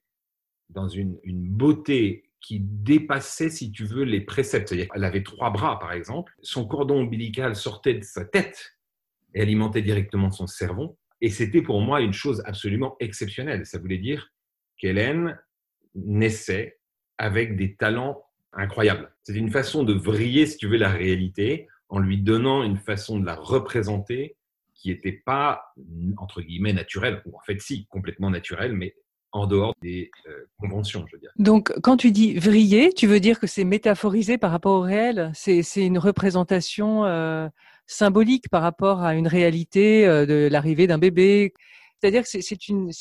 dans 0.69 0.87
une, 0.87 1.19
une 1.23 1.49
beauté 1.49 2.31
qui 2.39 2.59
dépassait, 2.61 3.49
si 3.49 3.71
tu 3.71 3.83
veux, 3.83 4.03
les 4.03 4.21
préceptes. 4.21 4.69
C'est-à-dire 4.69 4.87
elle 4.95 5.03
avait 5.03 5.23
trois 5.23 5.49
bras, 5.49 5.79
par 5.79 5.91
exemple. 5.91 6.33
Son 6.41 6.65
cordon 6.65 7.01
ombilical 7.01 7.55
sortait 7.55 7.95
de 7.95 8.03
sa 8.03 8.23
tête 8.23 8.77
et 9.33 9.41
alimentait 9.41 9.81
directement 9.81 10.31
son 10.31 10.47
cerveau. 10.47 10.97
Et 11.21 11.29
c'était 11.29 11.61
pour 11.61 11.81
moi 11.81 12.01
une 12.01 12.13
chose 12.13 12.41
absolument 12.45 12.95
exceptionnelle. 12.99 13.65
Ça 13.65 13.79
voulait 13.79 13.97
dire 13.97 14.29
qu'Hélène 14.77 15.39
naissait 15.95 16.79
avec 17.17 17.57
des 17.57 17.75
talents 17.75 18.23
incroyables. 18.53 19.11
C'était 19.23 19.39
une 19.39 19.51
façon 19.51 19.83
de 19.83 19.93
vriller, 19.93 20.45
si 20.45 20.57
tu 20.57 20.67
veux, 20.67 20.77
la 20.77 20.89
réalité 20.89 21.67
en 21.89 21.99
lui 21.99 22.17
donnant 22.17 22.63
une 22.63 22.77
façon 22.77 23.19
de 23.19 23.25
la 23.25 23.35
représenter 23.35 24.35
qui 24.73 24.89
n'était 24.89 25.23
pas, 25.25 25.73
entre 26.17 26.41
guillemets, 26.41 26.73
naturelle, 26.73 27.21
ou 27.25 27.35
en 27.35 27.41
fait 27.45 27.59
si, 27.59 27.87
complètement 27.87 28.29
naturelle, 28.29 28.73
mais 28.73 28.95
en 29.31 29.47
dehors 29.47 29.73
des 29.81 30.09
euh, 30.27 30.45
conventions, 30.59 31.05
je 31.07 31.15
veux 31.15 31.19
dire. 31.19 31.31
Donc, 31.37 31.73
quand 31.81 31.97
tu 31.97 32.11
dis 32.11 32.35
vriller, 32.35 32.93
tu 32.93 33.07
veux 33.07 33.19
dire 33.19 33.39
que 33.39 33.47
c'est 33.47 33.63
métaphorisé 33.63 34.37
par 34.37 34.51
rapport 34.51 34.73
au 34.73 34.81
réel? 34.81 35.31
C'est 35.33 35.63
une 35.75 35.97
représentation 35.97 37.05
euh, 37.05 37.47
symbolique 37.87 38.49
par 38.49 38.61
rapport 38.61 39.01
à 39.01 39.15
une 39.15 39.27
réalité 39.27 40.05
euh, 40.05 40.25
de 40.25 40.47
l'arrivée 40.51 40.87
d'un 40.87 40.97
bébé. 40.97 41.53
C'est-à-dire 41.99 42.23
que 42.23 42.29
c'est 42.29 42.67
une, 42.67 42.91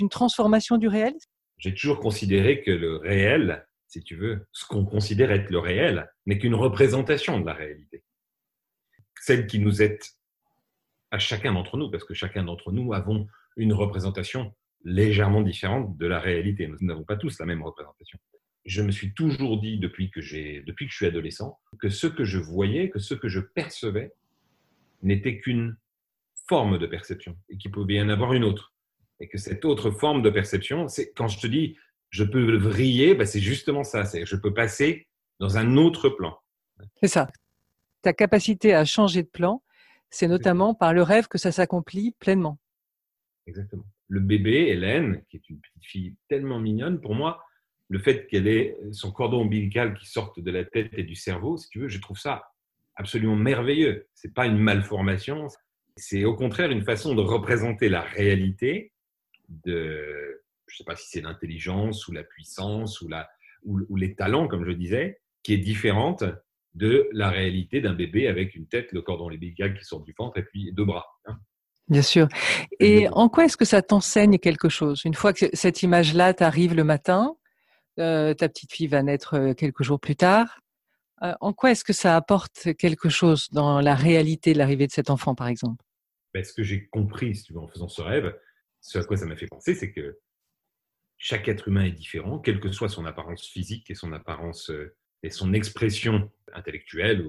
une 0.00 0.08
transformation 0.08 0.78
du 0.78 0.88
réel? 0.88 1.14
J'ai 1.58 1.74
toujours 1.74 2.00
considéré 2.00 2.62
que 2.62 2.70
le 2.70 2.96
réel, 2.96 3.66
si 3.88 4.02
tu 4.02 4.16
veux, 4.16 4.46
ce 4.52 4.64
qu'on 4.66 4.84
considère 4.84 5.30
être 5.30 5.50
le 5.50 5.58
réel, 5.58 6.10
n'est 6.24 6.38
qu'une 6.38 6.54
représentation 6.54 7.38
de 7.40 7.46
la 7.46 7.52
réalité. 7.52 8.02
Celle 9.20 9.46
qui 9.46 9.58
nous 9.58 9.82
est 9.82 10.16
à 11.10 11.18
chacun 11.18 11.52
d'entre 11.52 11.76
nous, 11.76 11.90
parce 11.90 12.04
que 12.04 12.14
chacun 12.14 12.44
d'entre 12.44 12.72
nous 12.72 12.92
avons 12.94 13.26
une 13.56 13.72
représentation 13.72 14.54
légèrement 14.84 15.42
différente 15.42 15.96
de 15.98 16.06
la 16.06 16.20
réalité. 16.20 16.66
Nous 16.68 16.76
n'avons 16.80 17.04
pas 17.04 17.16
tous 17.16 17.38
la 17.40 17.46
même 17.46 17.62
représentation. 17.62 18.18
Je 18.64 18.82
me 18.82 18.90
suis 18.90 19.14
toujours 19.14 19.60
dit 19.60 19.78
depuis 19.78 20.10
que 20.10 20.20
depuis 20.64 20.86
que 20.86 20.92
je 20.92 20.96
suis 20.96 21.06
adolescent, 21.06 21.58
que 21.78 21.88
ce 21.88 22.06
que 22.06 22.24
je 22.24 22.38
voyais, 22.38 22.90
que 22.90 22.98
ce 22.98 23.14
que 23.14 23.28
je 23.28 23.40
percevais, 23.40 24.12
n'était 25.02 25.38
qu'une 25.38 25.76
forme 26.48 26.78
de 26.78 26.86
perception 26.86 27.36
et 27.48 27.56
qu'il 27.56 27.70
pouvait 27.70 27.94
y 27.94 28.00
en 28.00 28.08
avoir 28.08 28.32
une 28.32 28.44
autre. 28.44 28.72
Et 29.20 29.28
que 29.28 29.38
cette 29.38 29.64
autre 29.64 29.90
forme 29.90 30.22
de 30.22 30.30
perception, 30.30 30.88
c'est 30.88 31.12
quand 31.12 31.28
je 31.28 31.40
te 31.40 31.46
dis 31.46 31.76
je 32.10 32.24
peux 32.24 32.56
vriller, 32.56 33.14
ben 33.14 33.26
c'est 33.26 33.40
justement 33.40 33.84
ça. 33.84 34.04
C'est 34.04 34.24
je 34.24 34.36
peux 34.36 34.54
passer 34.54 35.08
dans 35.40 35.58
un 35.58 35.76
autre 35.76 36.08
plan. 36.08 36.38
C'est 37.00 37.08
ça. 37.08 37.28
Ta 38.02 38.12
capacité 38.12 38.74
à 38.74 38.84
changer 38.84 39.22
de 39.22 39.28
plan, 39.28 39.62
c'est 40.10 40.28
notamment 40.28 40.74
par 40.74 40.92
le 40.92 41.02
rêve 41.02 41.28
que 41.28 41.38
ça 41.38 41.52
s'accomplit 41.52 42.14
pleinement. 42.18 42.58
Exactement. 43.46 43.86
Le 44.08 44.20
bébé, 44.20 44.68
Hélène, 44.68 45.22
qui 45.28 45.36
est 45.36 45.48
une 45.48 45.60
petite 45.60 45.84
fille 45.84 46.16
tellement 46.28 46.60
mignonne, 46.60 47.00
pour 47.00 47.14
moi, 47.14 47.42
le 47.88 47.98
fait 47.98 48.26
qu'elle 48.26 48.46
ait 48.46 48.76
son 48.92 49.10
cordon 49.10 49.42
ombilical 49.42 49.94
qui 49.94 50.06
sorte 50.06 50.38
de 50.40 50.50
la 50.50 50.64
tête 50.64 50.92
et 50.92 51.02
du 51.02 51.14
cerveau, 51.14 51.56
si 51.56 51.68
tu 51.68 51.80
veux, 51.80 51.88
je 51.88 52.00
trouve 52.00 52.18
ça 52.18 52.44
absolument 52.96 53.36
merveilleux. 53.36 54.08
C'est 54.14 54.34
pas 54.34 54.46
une 54.46 54.58
malformation, 54.58 55.48
c'est 55.96 56.24
au 56.24 56.34
contraire 56.34 56.70
une 56.70 56.84
façon 56.84 57.14
de 57.14 57.22
représenter 57.22 57.88
la 57.88 58.02
réalité 58.02 58.92
de, 59.48 60.42
je 60.66 60.76
sais 60.76 60.84
pas 60.84 60.96
si 60.96 61.08
c'est 61.08 61.20
l'intelligence 61.20 62.08
ou 62.08 62.12
la 62.12 62.24
puissance 62.24 63.00
ou, 63.00 63.08
la, 63.08 63.28
ou, 63.64 63.96
les 63.96 64.14
talents, 64.14 64.48
comme 64.48 64.64
je 64.64 64.72
disais, 64.72 65.20
qui 65.42 65.54
est 65.54 65.58
différente 65.58 66.24
de 66.74 67.08
la 67.12 67.30
réalité 67.30 67.80
d'un 67.80 67.94
bébé 67.94 68.28
avec 68.28 68.54
une 68.54 68.66
tête, 68.66 68.92
le 68.92 69.00
cordon 69.00 69.26
ombilical 69.26 69.78
qui 69.78 69.84
sort 69.84 70.02
du 70.02 70.14
ventre 70.16 70.38
et 70.38 70.42
puis 70.42 70.72
deux 70.72 70.84
bras. 70.84 71.06
Hein. 71.26 71.38
Bien 71.88 72.02
sûr. 72.02 72.28
Et 72.80 73.08
en 73.12 73.28
quoi 73.28 73.44
est-ce 73.44 73.56
que 73.56 73.64
ça 73.64 73.80
t'enseigne 73.80 74.38
quelque 74.38 74.68
chose? 74.68 75.02
Une 75.04 75.14
fois 75.14 75.32
que 75.32 75.46
cette 75.52 75.82
image-là 75.82 76.34
t'arrive 76.34 76.74
le 76.74 76.82
matin, 76.82 77.36
euh, 77.98 78.34
ta 78.34 78.48
petite 78.48 78.72
fille 78.72 78.88
va 78.88 79.02
naître 79.02 79.34
euh, 79.34 79.54
quelques 79.54 79.84
jours 79.84 80.00
plus 80.00 80.16
tard. 80.16 80.60
Euh, 81.22 81.34
en 81.40 81.52
quoi 81.52 81.70
est-ce 81.70 81.84
que 81.84 81.92
ça 81.92 82.16
apporte 82.16 82.74
quelque 82.78 83.08
chose 83.08 83.48
dans 83.50 83.80
la 83.80 83.94
réalité 83.94 84.52
de 84.52 84.58
l'arrivée 84.58 84.86
de 84.86 84.92
cet 84.92 85.10
enfant, 85.10 85.34
par 85.34 85.48
exemple? 85.48 85.82
Ben, 86.34 86.44
Ce 86.44 86.52
que 86.52 86.62
j'ai 86.62 86.86
compris 86.88 87.42
en 87.54 87.68
faisant 87.68 87.88
ce 87.88 88.02
rêve, 88.02 88.38
ce 88.80 88.98
à 88.98 89.04
quoi 89.04 89.16
ça 89.16 89.26
m'a 89.26 89.36
fait 89.36 89.46
penser, 89.46 89.74
c'est 89.74 89.92
que 89.92 90.18
chaque 91.18 91.48
être 91.48 91.68
humain 91.68 91.84
est 91.84 91.92
différent, 91.92 92.38
quelle 92.38 92.60
que 92.60 92.70
soit 92.70 92.90
son 92.90 93.06
apparence 93.06 93.46
physique 93.46 93.90
et 93.90 93.94
son 93.94 94.12
apparence 94.12 94.70
et 95.22 95.30
son 95.30 95.54
expression 95.54 96.30
intellectuelle. 96.52 97.24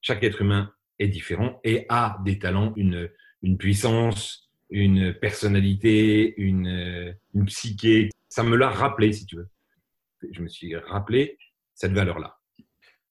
Chaque 0.00 0.22
être 0.24 0.40
humain 0.40 0.72
est 0.98 1.08
différent 1.08 1.60
et 1.64 1.84
a 1.90 2.18
des 2.24 2.38
talents, 2.38 2.72
une, 2.76 3.10
une 3.42 3.58
puissance, 3.58 4.50
une 4.70 5.12
personnalité, 5.14 6.34
une, 6.40 7.14
une 7.34 7.44
psyché. 7.44 8.10
Ça 8.28 8.42
me 8.42 8.56
l'a 8.56 8.70
rappelé, 8.70 9.12
si 9.12 9.26
tu 9.26 9.36
veux. 9.36 9.48
Je 10.30 10.40
me 10.40 10.48
suis 10.48 10.74
rappelé 10.74 11.38
cette 11.74 11.92
valeur-là. 11.92 12.40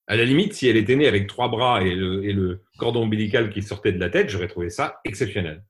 À 0.07 0.17
la 0.17 0.25
limite, 0.25 0.53
si 0.53 0.67
elle 0.67 0.77
était 0.77 0.95
née 0.95 1.07
avec 1.07 1.27
trois 1.27 1.48
bras 1.48 1.81
et 1.81 1.95
le, 1.95 2.25
et 2.25 2.33
le 2.33 2.62
cordon 2.77 3.03
ombilical 3.03 3.50
qui 3.50 3.62
sortait 3.62 3.93
de 3.93 4.00
la 4.00 4.10
tête, 4.10 4.29
j'aurais 4.29 4.50
trouvé 4.50 4.69
ça 4.69 5.00
exceptionnel. 5.05 5.63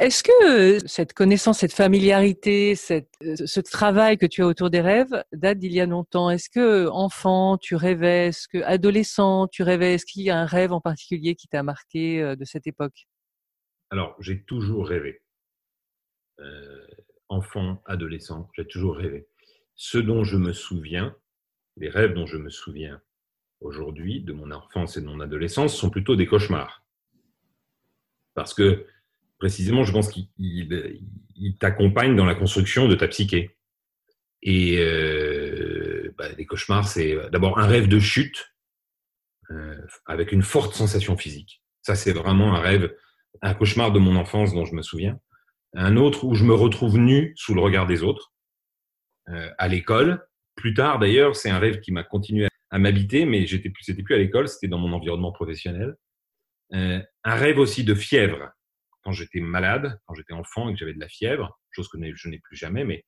Est-ce 0.00 0.22
que 0.22 0.86
cette 0.86 1.12
connaissance, 1.12 1.58
cette 1.58 1.74
familiarité, 1.74 2.76
ce 2.76 3.60
travail 3.60 4.16
que 4.16 4.24
tu 4.24 4.42
as 4.42 4.46
autour 4.46 4.70
des 4.70 4.80
rêves 4.80 5.22
date 5.32 5.58
d'il 5.58 5.72
y 5.72 5.80
a 5.80 5.86
longtemps? 5.86 6.30
Est-ce 6.30 6.48
que 6.48 6.88
enfant, 6.88 7.58
tu 7.58 7.74
rêvais? 7.74 8.28
Est-ce 8.28 8.48
que 8.48 8.62
adolescent, 8.62 9.48
tu 9.48 9.62
rêvais? 9.62 9.94
Est-ce 9.94 10.06
qu'il 10.06 10.22
y 10.22 10.30
a 10.30 10.38
un 10.38 10.46
rêve 10.46 10.72
en 10.72 10.80
particulier 10.80 11.34
qui 11.34 11.46
t'a 11.46 11.62
marqué 11.62 12.22
euh, 12.22 12.36
de 12.36 12.44
cette 12.46 12.66
époque? 12.66 13.06
Alors, 13.90 14.16
j'ai 14.18 14.42
toujours 14.44 14.88
rêvé. 14.88 15.20
Euh, 16.40 16.86
enfant, 17.28 17.82
adolescent, 17.84 18.48
j'ai 18.56 18.66
toujours 18.66 18.96
rêvé. 18.96 19.26
Ce 19.74 19.98
dont 19.98 20.24
je 20.24 20.38
me 20.38 20.54
souviens, 20.54 21.14
les 21.76 21.88
rêves 21.88 22.14
dont 22.14 22.26
je 22.26 22.36
me 22.36 22.50
souviens 22.50 23.00
aujourd'hui, 23.60 24.20
de 24.22 24.32
mon 24.32 24.50
enfance 24.50 24.96
et 24.96 25.00
de 25.00 25.06
mon 25.06 25.20
adolescence, 25.20 25.76
sont 25.76 25.90
plutôt 25.90 26.16
des 26.16 26.26
cauchemars. 26.26 26.84
Parce 28.34 28.54
que 28.54 28.86
précisément, 29.38 29.84
je 29.84 29.92
pense 29.92 30.10
qu'il 30.10 31.56
t'accompagne 31.58 32.16
dans 32.16 32.24
la 32.24 32.34
construction 32.34 32.88
de 32.88 32.94
ta 32.94 33.08
psyché. 33.08 33.56
Et 34.42 34.78
euh, 34.78 36.12
bah, 36.18 36.28
les 36.36 36.46
cauchemars, 36.46 36.88
c'est 36.88 37.16
d'abord 37.30 37.58
un 37.58 37.66
rêve 37.66 37.88
de 37.88 38.00
chute 38.00 38.54
euh, 39.50 39.76
avec 40.06 40.32
une 40.32 40.42
forte 40.42 40.74
sensation 40.74 41.16
physique. 41.16 41.62
Ça, 41.82 41.94
c'est 41.94 42.12
vraiment 42.12 42.54
un 42.54 42.60
rêve, 42.60 42.94
un 43.42 43.54
cauchemar 43.54 43.92
de 43.92 43.98
mon 43.98 44.16
enfance 44.16 44.54
dont 44.54 44.64
je 44.64 44.74
me 44.74 44.82
souviens. 44.82 45.18
Un 45.74 45.96
autre 45.96 46.24
où 46.24 46.34
je 46.34 46.44
me 46.44 46.54
retrouve 46.54 46.98
nu 46.98 47.32
sous 47.36 47.54
le 47.54 47.60
regard 47.60 47.86
des 47.86 48.02
autres, 48.02 48.32
euh, 49.28 49.50
à 49.58 49.68
l'école. 49.68 50.26
Plus 50.54 50.74
tard, 50.74 50.98
d'ailleurs, 50.98 51.36
c'est 51.36 51.50
un 51.50 51.58
rêve 51.58 51.80
qui 51.80 51.92
m'a 51.92 52.04
continué 52.04 52.48
à 52.70 52.78
m'habiter, 52.78 53.24
mais 53.24 53.46
j'étais 53.46 53.70
plus, 53.70 53.84
c'était 53.84 54.02
plus 54.02 54.14
à 54.14 54.18
l'école, 54.18 54.48
c'était 54.48 54.68
dans 54.68 54.78
mon 54.78 54.92
environnement 54.92 55.32
professionnel. 55.32 55.94
un 56.72 57.04
rêve 57.24 57.58
aussi 57.58 57.84
de 57.84 57.94
fièvre, 57.94 58.50
quand 59.02 59.12
j'étais 59.12 59.40
malade, 59.40 59.98
quand 60.06 60.14
j'étais 60.14 60.32
enfant 60.32 60.68
et 60.68 60.72
que 60.72 60.78
j'avais 60.78 60.94
de 60.94 61.00
la 61.00 61.08
fièvre, 61.08 61.58
chose 61.70 61.88
que 61.88 61.98
je 62.14 62.28
n'ai 62.28 62.38
plus 62.38 62.56
jamais, 62.56 62.84
mais 62.84 63.04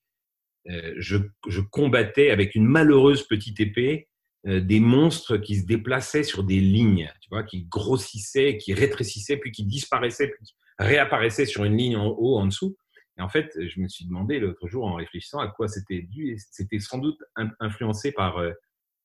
euh, 0.71 0.95
je, 0.97 1.19
je, 1.47 1.61
combattais 1.61 2.31
avec 2.31 2.55
une 2.55 2.67
malheureuse 2.67 3.27
petite 3.27 3.61
épée 3.61 4.09
euh, 4.47 4.61
des 4.61 4.81
monstres 4.81 5.37
qui 5.37 5.57
se 5.57 5.67
déplaçaient 5.67 6.23
sur 6.23 6.43
des 6.43 6.61
lignes, 6.61 7.13
tu 7.21 7.29
vois, 7.31 7.43
qui 7.43 7.65
grossissaient, 7.65 8.57
qui 8.57 8.73
rétrécissaient, 8.73 9.37
puis 9.37 9.53
qui 9.53 9.65
disparaissaient, 9.65 10.29
puis 10.29 10.45
qui 10.45 10.55
réapparaissaient 10.79 11.47
sur 11.47 11.65
une 11.65 11.77
ligne 11.77 11.97
en 11.97 12.07
haut, 12.07 12.39
en 12.39 12.47
dessous. 12.47 12.77
Et 13.19 13.23
en 13.23 13.29
fait, 13.29 13.53
je 13.57 13.81
me 13.81 13.89
suis 13.89 14.07
demandé 14.07 14.41
l'autre 14.41 14.67
jour 14.67 14.87
en 14.87 14.95
réfléchissant 14.95 15.39
à 15.39 15.49
quoi 15.49 15.69
c'était 15.69 16.03
dû. 16.03 16.37
C'était 16.51 16.81
sans 16.81 16.99
doute 16.99 17.19
influencé 17.61 18.13
par 18.13 18.39
euh, 18.39 18.53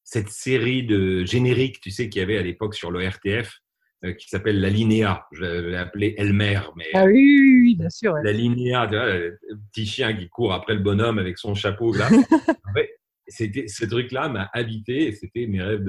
cette 0.03 0.29
série 0.29 0.83
de 0.83 1.23
génériques, 1.25 1.79
tu 1.79 1.91
sais, 1.91 2.09
qu'il 2.09 2.19
y 2.19 2.23
avait 2.23 2.37
à 2.37 2.41
l'époque 2.41 2.73
sur 2.73 2.89
le 2.89 3.07
RTF, 3.07 3.59
euh, 4.05 4.13
qui 4.13 4.27
s'appelle 4.27 4.59
la 4.59 4.69
Linéa. 4.69 5.27
Je 5.31 5.43
l'ai 5.43 5.77
appelé 5.77 6.15
Elmer. 6.17 6.61
Mais 6.75 6.87
ah 6.93 7.05
oui, 7.05 7.59
oui, 7.61 7.75
bien 7.75 7.89
sûr. 7.89 8.13
La 8.23 8.31
Linéa, 8.31 8.87
le 8.87 9.39
petit 9.71 9.85
chien 9.85 10.15
qui 10.15 10.27
court 10.27 10.53
après 10.53 10.73
le 10.73 10.81
bonhomme 10.81 11.19
avec 11.19 11.37
son 11.37 11.53
chapeau. 11.53 11.93
Là. 11.93 12.09
c'était, 13.29 13.67
ce 13.67 13.85
truc-là 13.85 14.29
m'a 14.29 14.49
habité 14.53 15.07
et 15.07 15.13
c'était 15.13 15.47
mes 15.47 15.61
rêves 15.61 15.85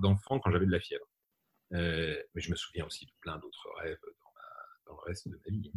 d'enfant 0.00 0.38
quand 0.38 0.50
j'avais 0.50 0.66
de 0.66 0.70
la 0.70 0.80
fièvre. 0.80 1.06
Euh, 1.74 2.16
mais 2.34 2.40
je 2.40 2.50
me 2.50 2.56
souviens 2.56 2.86
aussi 2.86 3.04
de 3.04 3.12
plein 3.20 3.36
d'autres 3.38 3.68
rêves 3.82 3.98
dans, 4.86 4.94
le 4.94 5.02
reste 5.06 5.28
de 5.28 5.34
ma 5.34 5.50
vie. 5.50 5.72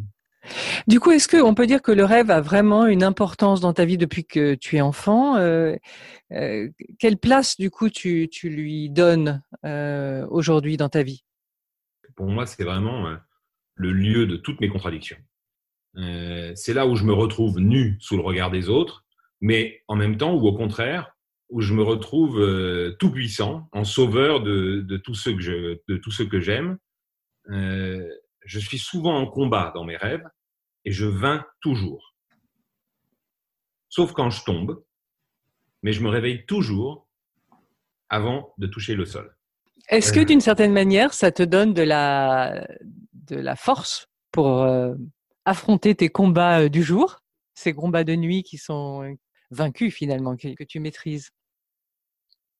Du 0.87 0.99
coup, 0.99 1.11
est-ce 1.11 1.27
qu'on 1.27 1.53
peut 1.53 1.67
dire 1.67 1.81
que 1.81 1.91
le 1.91 2.03
rêve 2.03 2.31
a 2.31 2.41
vraiment 2.41 2.85
une 2.85 3.03
importance 3.03 3.61
dans 3.61 3.73
ta 3.73 3.85
vie 3.85 3.97
depuis 3.97 4.25
que 4.25 4.55
tu 4.55 4.77
es 4.77 4.81
enfant 4.81 5.37
euh, 5.37 5.75
Quelle 6.99 7.17
place, 7.17 7.57
du 7.57 7.69
coup, 7.69 7.89
tu, 7.89 8.27
tu 8.31 8.49
lui 8.49 8.89
donnes 8.89 9.43
aujourd'hui 10.29 10.77
dans 10.77 10.89
ta 10.89 11.03
vie? 11.03 11.23
Pour 12.15 12.27
moi, 12.27 12.45
c'est 12.45 12.63
vraiment 12.63 13.07
euh, 13.07 13.15
le 13.75 13.91
lieu 13.91 14.27
de 14.27 14.35
toutes 14.35 14.61
mes 14.61 14.69
contradictions. 14.69 15.17
Euh, 15.97 16.51
c'est 16.55 16.73
là 16.73 16.87
où 16.87 16.95
je 16.95 17.03
me 17.03 17.13
retrouve 17.13 17.59
nu 17.59 17.97
sous 17.99 18.15
le 18.15 18.21
regard 18.21 18.51
des 18.51 18.69
autres, 18.69 19.03
mais 19.41 19.81
en 19.87 19.95
même 19.95 20.17
temps, 20.17 20.33
ou 20.33 20.47
au 20.47 20.53
contraire, 20.53 21.15
où 21.49 21.61
je 21.61 21.73
me 21.73 21.83
retrouve 21.83 22.39
euh, 22.39 22.95
tout 22.99 23.11
puissant, 23.11 23.67
en 23.71 23.83
sauveur 23.83 24.41
de, 24.41 24.81
de 24.81 24.97
tout 24.97 25.15
ce 25.15 25.31
que 25.31 26.23
que 26.23 26.39
j'aime. 26.39 26.77
Je 28.45 28.59
suis 28.59 28.77
souvent 28.77 29.17
en 29.17 29.27
combat 29.27 29.71
dans 29.75 29.83
mes 29.83 29.97
rêves 29.97 30.27
et 30.85 30.91
je 30.91 31.05
vins 31.05 31.45
toujours. 31.61 32.15
Sauf 33.89 34.13
quand 34.13 34.29
je 34.29 34.43
tombe, 34.43 34.83
mais 35.83 35.93
je 35.93 36.01
me 36.01 36.09
réveille 36.09 36.45
toujours 36.45 37.07
avant 38.09 38.53
de 38.57 38.67
toucher 38.67 38.95
le 38.95 39.05
sol. 39.05 39.35
Est-ce 39.89 40.13
que 40.13 40.21
d'une 40.21 40.41
certaine 40.41 40.71
manière, 40.71 41.13
ça 41.13 41.31
te 41.31 41.43
donne 41.43 41.73
de 41.73 41.81
la, 41.81 42.65
de 43.13 43.35
la 43.35 43.55
force 43.55 44.07
pour 44.31 44.61
euh, 44.61 44.93
affronter 45.45 45.95
tes 45.95 46.09
combats 46.09 46.61
euh, 46.61 46.69
du 46.69 46.83
jour, 46.83 47.21
ces 47.53 47.73
combats 47.73 48.03
de 48.03 48.15
nuit 48.15 48.43
qui 48.43 48.57
sont 48.57 49.17
vaincus 49.49 49.93
finalement, 49.93 50.35
que, 50.35 50.63
tu 50.63 50.79
maîtrises? 50.79 51.31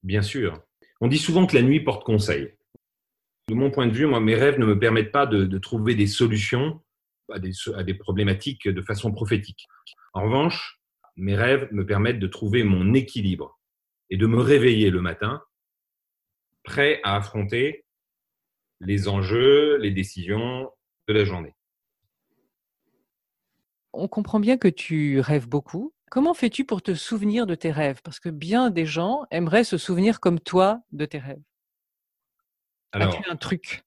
Bien 0.03 0.21
sûr. 0.21 0.61
On 0.99 1.07
dit 1.07 1.17
souvent 1.17 1.45
que 1.45 1.55
la 1.55 1.61
nuit 1.61 1.79
porte 1.79 2.03
conseil. 2.03 2.53
De 3.47 3.55
mon 3.55 3.71
point 3.71 3.87
de 3.87 3.93
vue, 3.93 4.05
moi, 4.05 4.19
mes 4.19 4.35
rêves 4.35 4.59
ne 4.59 4.65
me 4.65 4.79
permettent 4.79 5.11
pas 5.11 5.25
de, 5.25 5.57
trouver 5.57 5.95
des 5.95 6.07
solutions 6.07 6.81
à 7.31 7.39
des, 7.39 7.51
à 7.75 7.83
des 7.83 7.93
problématiques 7.93 8.67
de 8.67 8.81
façon 8.81 9.11
prophétique. 9.11 9.67
En 10.13 10.23
revanche, 10.23 10.79
mes 11.15 11.35
rêves 11.35 11.67
me 11.71 11.85
permettent 11.85 12.19
de 12.19 12.27
trouver 12.27 12.63
mon 12.63 12.93
équilibre 12.93 13.59
et 14.09 14.17
de 14.17 14.25
me 14.25 14.39
réveiller 14.39 14.89
le 14.89 15.01
matin 15.01 15.41
prêt 16.63 16.99
à 17.03 17.15
affronter 17.15 17.85
les 18.79 19.07
enjeux, 19.07 19.77
les 19.77 19.91
décisions 19.91 20.69
de 21.07 21.13
la 21.13 21.23
journée. 21.23 21.55
On 23.93 24.07
comprend 24.07 24.39
bien 24.39 24.57
que 24.57 24.67
tu 24.67 25.19
rêves 25.19 25.47
beaucoup. 25.47 25.93
Comment 26.09 26.33
fais-tu 26.33 26.65
pour 26.65 26.81
te 26.81 26.93
souvenir 26.93 27.45
de 27.45 27.55
tes 27.55 27.71
rêves? 27.71 28.01
Parce 28.03 28.19
que 28.19 28.29
bien 28.29 28.69
des 28.69 28.85
gens 28.85 29.25
aimeraient 29.31 29.63
se 29.63 29.77
souvenir 29.77 30.19
comme 30.19 30.39
toi 30.39 30.81
de 30.91 31.05
tes 31.05 31.19
rêves. 31.19 31.41
Alors, 32.91 33.15
As-tu 33.15 33.29
un 33.29 33.35
truc? 33.35 33.83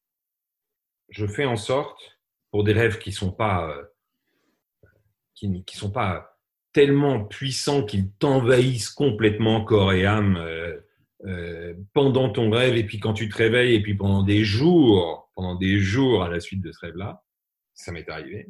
je 1.10 1.26
fais 1.26 1.44
en 1.44 1.56
sorte, 1.56 2.18
pour 2.50 2.64
des 2.64 2.72
rêves 2.72 2.98
qui 2.98 3.12
sont 3.12 3.32
pas, 3.32 3.70
euh, 3.70 3.82
qui, 5.34 5.64
qui 5.64 5.76
sont 5.76 5.90
pas 5.90 6.38
tellement 6.72 7.24
puissants 7.24 7.84
qu'ils 7.84 8.10
t'envahissent 8.12 8.90
complètement 8.90 9.64
corps 9.64 9.92
et 9.92 10.06
âme 10.06 10.36
euh, 10.36 10.76
euh, 11.24 11.74
pendant 11.92 12.30
ton 12.30 12.50
rêve 12.50 12.76
et 12.76 12.84
puis 12.84 12.98
quand 12.98 13.14
tu 13.14 13.28
te 13.28 13.36
réveilles 13.36 13.74
et 13.74 13.82
puis 13.82 13.94
pendant 13.94 14.22
des 14.22 14.44
jours, 14.44 15.30
pendant 15.34 15.54
des 15.54 15.78
jours 15.78 16.22
à 16.22 16.28
la 16.28 16.40
suite 16.40 16.62
de 16.62 16.72
ce 16.72 16.80
rêve-là, 16.80 17.22
ça 17.74 17.92
m'est 17.92 18.08
arrivé. 18.08 18.48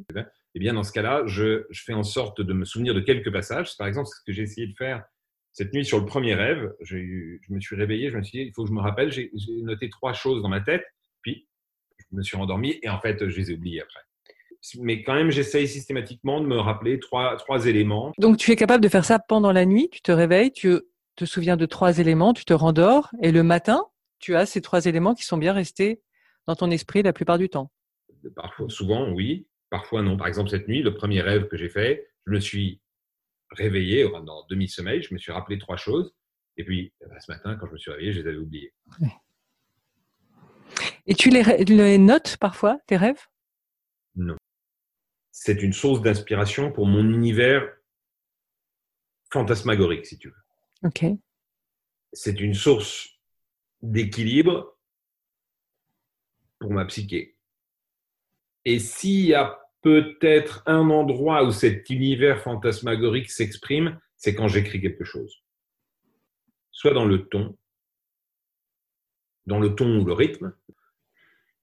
Eh 0.55 0.59
bien, 0.59 0.73
dans 0.73 0.83
ce 0.83 0.91
cas-là, 0.91 1.23
je, 1.25 1.65
je, 1.69 1.83
fais 1.83 1.93
en 1.93 2.03
sorte 2.03 2.41
de 2.41 2.53
me 2.53 2.63
souvenir 2.63 2.93
de 2.93 2.99
quelques 2.99 3.31
passages. 3.31 3.75
Par 3.77 3.87
exemple, 3.87 4.07
ce 4.07 4.23
que 4.25 4.31
j'ai 4.31 4.43
essayé 4.43 4.67
de 4.67 4.75
faire 4.75 5.03
cette 5.55 5.73
nuit 5.73 5.85
sur 5.85 5.99
le 5.99 6.05
premier 6.05 6.35
rêve. 6.35 6.73
Je 6.81 6.97
me 7.49 7.59
suis 7.61 7.77
réveillé, 7.77 8.11
je 8.11 8.17
me 8.17 8.23
suis 8.23 8.39
dit, 8.39 8.45
il 8.45 8.53
faut 8.53 8.63
que 8.63 8.69
je 8.69 8.73
me 8.73 8.81
rappelle. 8.81 9.09
J'ai 9.09 9.31
noté 9.63 9.89
trois 9.89 10.11
choses 10.11 10.41
dans 10.43 10.49
ma 10.49 10.59
tête, 10.59 10.83
puis 11.21 11.47
je 11.97 12.17
me 12.17 12.21
suis 12.21 12.35
endormi 12.35 12.77
et 12.83 12.89
en 12.89 12.99
fait, 12.99 13.29
je 13.29 13.37
les 13.37 13.51
ai 13.51 13.55
oubliés 13.55 13.81
après. 13.81 14.01
Mais 14.81 15.01
quand 15.01 15.13
même, 15.13 15.31
j'essaye 15.31 15.67
systématiquement 15.67 16.41
de 16.41 16.45
me 16.45 16.57
rappeler 16.57 16.99
trois, 16.99 17.37
trois 17.37 17.67
éléments. 17.67 18.11
Donc, 18.17 18.35
tu 18.35 18.51
es 18.51 18.57
capable 18.57 18.83
de 18.83 18.89
faire 18.89 19.05
ça 19.05 19.17
pendant 19.17 19.53
la 19.53 19.65
nuit, 19.65 19.89
tu 19.89 20.01
te 20.01 20.11
réveilles, 20.11 20.51
tu 20.51 20.77
te 21.15 21.23
souviens 21.23 21.55
de 21.55 21.65
trois 21.65 21.99
éléments, 21.99 22.33
tu 22.33 22.43
te 22.43 22.53
rendors 22.53 23.09
et 23.21 23.31
le 23.31 23.41
matin, 23.41 23.85
tu 24.19 24.35
as 24.35 24.45
ces 24.45 24.59
trois 24.61 24.85
éléments 24.85 25.15
qui 25.15 25.23
sont 25.23 25.37
bien 25.37 25.53
restés 25.53 26.01
dans 26.47 26.55
ton 26.55 26.69
esprit 26.69 27.01
la 27.01 27.13
plupart 27.13 27.37
du 27.37 27.47
temps. 27.47 27.71
Parfois, 28.35 28.67
souvent, 28.69 29.09
oui. 29.13 29.47
Parfois, 29.69 30.01
non. 30.01 30.17
Par 30.17 30.27
exemple, 30.27 30.49
cette 30.49 30.67
nuit, 30.67 30.81
le 30.81 30.93
premier 30.93 31.21
rêve 31.21 31.47
que 31.47 31.55
j'ai 31.55 31.69
fait, 31.69 32.07
je 32.27 32.33
me 32.33 32.39
suis 32.41 32.81
réveillé 33.51 34.03
dans 34.03 34.45
demi-sommeil, 34.47 35.01
je 35.01 35.13
me 35.13 35.19
suis 35.19 35.31
rappelé 35.31 35.57
trois 35.57 35.77
choses. 35.77 36.15
Et 36.57 36.63
puis, 36.63 36.93
bah, 37.01 37.19
ce 37.19 37.31
matin, 37.31 37.57
quand 37.57 37.67
je 37.67 37.73
me 37.73 37.77
suis 37.77 37.91
réveillé, 37.91 38.13
je 38.13 38.21
les 38.21 38.27
avais 38.27 38.37
oubliées. 38.37 38.73
Et 41.05 41.13
tu 41.13 41.29
les, 41.29 41.43
les 41.65 41.97
notes 41.97 42.37
parfois, 42.37 42.79
tes 42.87 42.97
rêves? 42.97 43.27
Non. 44.15 44.37
C'est 45.31 45.61
une 45.61 45.73
source 45.73 46.01
d'inspiration 46.01 46.71
pour 46.71 46.87
mon 46.87 47.09
univers 47.09 47.69
fantasmagorique, 49.31 50.05
si 50.05 50.17
tu 50.17 50.29
veux. 50.29 50.43
Ok. 50.83 51.05
C'est 52.13 52.39
une 52.39 52.53
source 52.53 53.09
d'équilibre 53.81 54.79
pour 56.59 56.71
ma 56.71 56.85
psyché. 56.85 57.37
Et 58.63 58.79
s'il 58.79 59.25
y 59.25 59.33
a 59.33 59.59
peut-être 59.85 60.63
un 60.65 60.89
endroit 60.89 61.43
où 61.43 61.51
cet 61.51 61.91
univers 61.91 62.41
fantasmagorique 62.41 63.29
s'exprime, 63.29 63.99
c'est 64.17 64.33
quand 64.33 64.47
j'écris 64.47 64.81
quelque 64.81 65.03
chose. 65.03 65.43
Soit 66.71 66.95
dans 66.95 67.05
le 67.05 67.27
ton, 67.27 67.55
dans 69.45 69.59
le 69.59 69.75
ton 69.75 69.99
ou 69.99 70.03
le 70.03 70.13
rythme, 70.13 70.55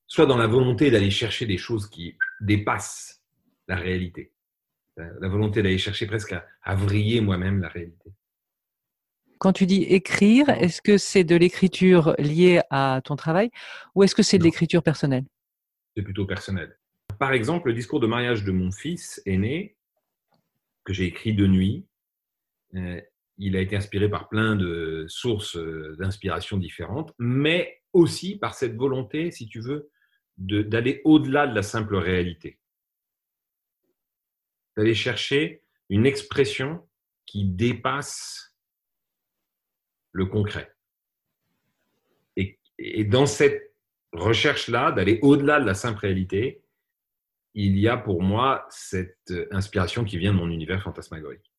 soit 0.07 0.27
dans 0.27 0.37
la 0.37 0.47
volonté 0.47 0.93
d'aller 0.93 1.11
chercher 1.11 1.47
des 1.47 1.59
choses 1.59 1.91
qui 1.91 2.17
dépassent 2.41 3.25
la 3.67 3.75
réalité. 3.75 4.33
La 4.97 5.29
volonté 5.29 5.61
d'aller 5.61 5.79
chercher 5.79 6.07
presque 6.07 6.33
à, 6.33 6.47
à 6.63 6.77
vriller 6.77 7.21
moi-même 7.21 7.61
la 7.61 7.69
réalité. 7.69 8.13
Quand 9.39 9.53
tu 9.53 9.67
dis 9.67 9.83
écrire, 9.83 10.49
est-ce 10.49 10.81
que 10.81 10.97
c'est 10.97 11.25
de 11.25 11.35
l'écriture 11.35 12.15
liée 12.21 12.61
à 12.71 13.01
ton 13.03 13.17
travail 13.17 13.51
ou 13.97 14.05
est-ce 14.05 14.15
que 14.15 14.23
c'est 14.23 14.39
de 14.39 14.45
l'écriture 14.45 14.85
personnelle? 14.85 15.25
C'est 15.97 16.03
plutôt 16.03 16.25
personnel. 16.25 16.79
Par 17.23 17.35
exemple, 17.35 17.69
le 17.69 17.75
discours 17.75 18.01
de 18.01 18.09
mariage 18.09 18.43
de 18.43 18.51
mon 18.51 18.73
fils 18.73 19.23
aîné, 19.27 19.77
que 20.83 20.93
j'ai 20.93 21.05
écrit 21.05 21.33
de 21.35 21.47
nuit, 21.47 21.87
euh, 22.75 23.01
il 23.39 23.55
a 23.55 23.61
été 23.61 23.77
inspiré 23.77 24.11
par 24.11 24.29
plein 24.29 24.57
de 24.57 25.05
sources 25.07 25.57
euh, 25.57 25.95
d'inspiration 26.01 26.57
différentes, 26.57 27.15
mais 27.21 27.81
aussi 27.93 28.37
par 28.37 28.57
cette 28.57 28.75
volonté, 28.75 29.31
si 29.31 29.47
tu 29.47 29.61
veux, 29.61 29.89
d'aller 30.37 31.01
au-delà 31.05 31.47
de 31.47 31.55
la 31.55 31.63
simple 31.63 31.95
réalité. 31.95 32.59
D'aller 34.77 34.97
chercher 34.97 35.63
une 35.91 36.07
expression 36.07 36.85
qui 37.25 37.45
dépasse 37.45 38.59
le 40.11 40.27
concret. 40.27 40.75
Et, 42.35 42.59
et 42.79 43.05
dans 43.05 43.27
cette 43.27 43.73
recherche-là, 44.11 44.91
d'aller 44.91 45.21
au-delà 45.23 45.61
de 45.61 45.67
la 45.67 45.75
simple 45.75 46.01
réalité, 46.01 46.62
il 47.55 47.79
y 47.79 47.89
a 47.89 47.97
pour 47.97 48.23
moi 48.23 48.67
cette 48.71 49.33
inspiration 49.51 50.05
qui 50.05 50.19
vient 50.19 50.33
de 50.33 50.39
mon 50.39 50.49
univers 50.49 50.83
fantasmagorique. 50.83 51.53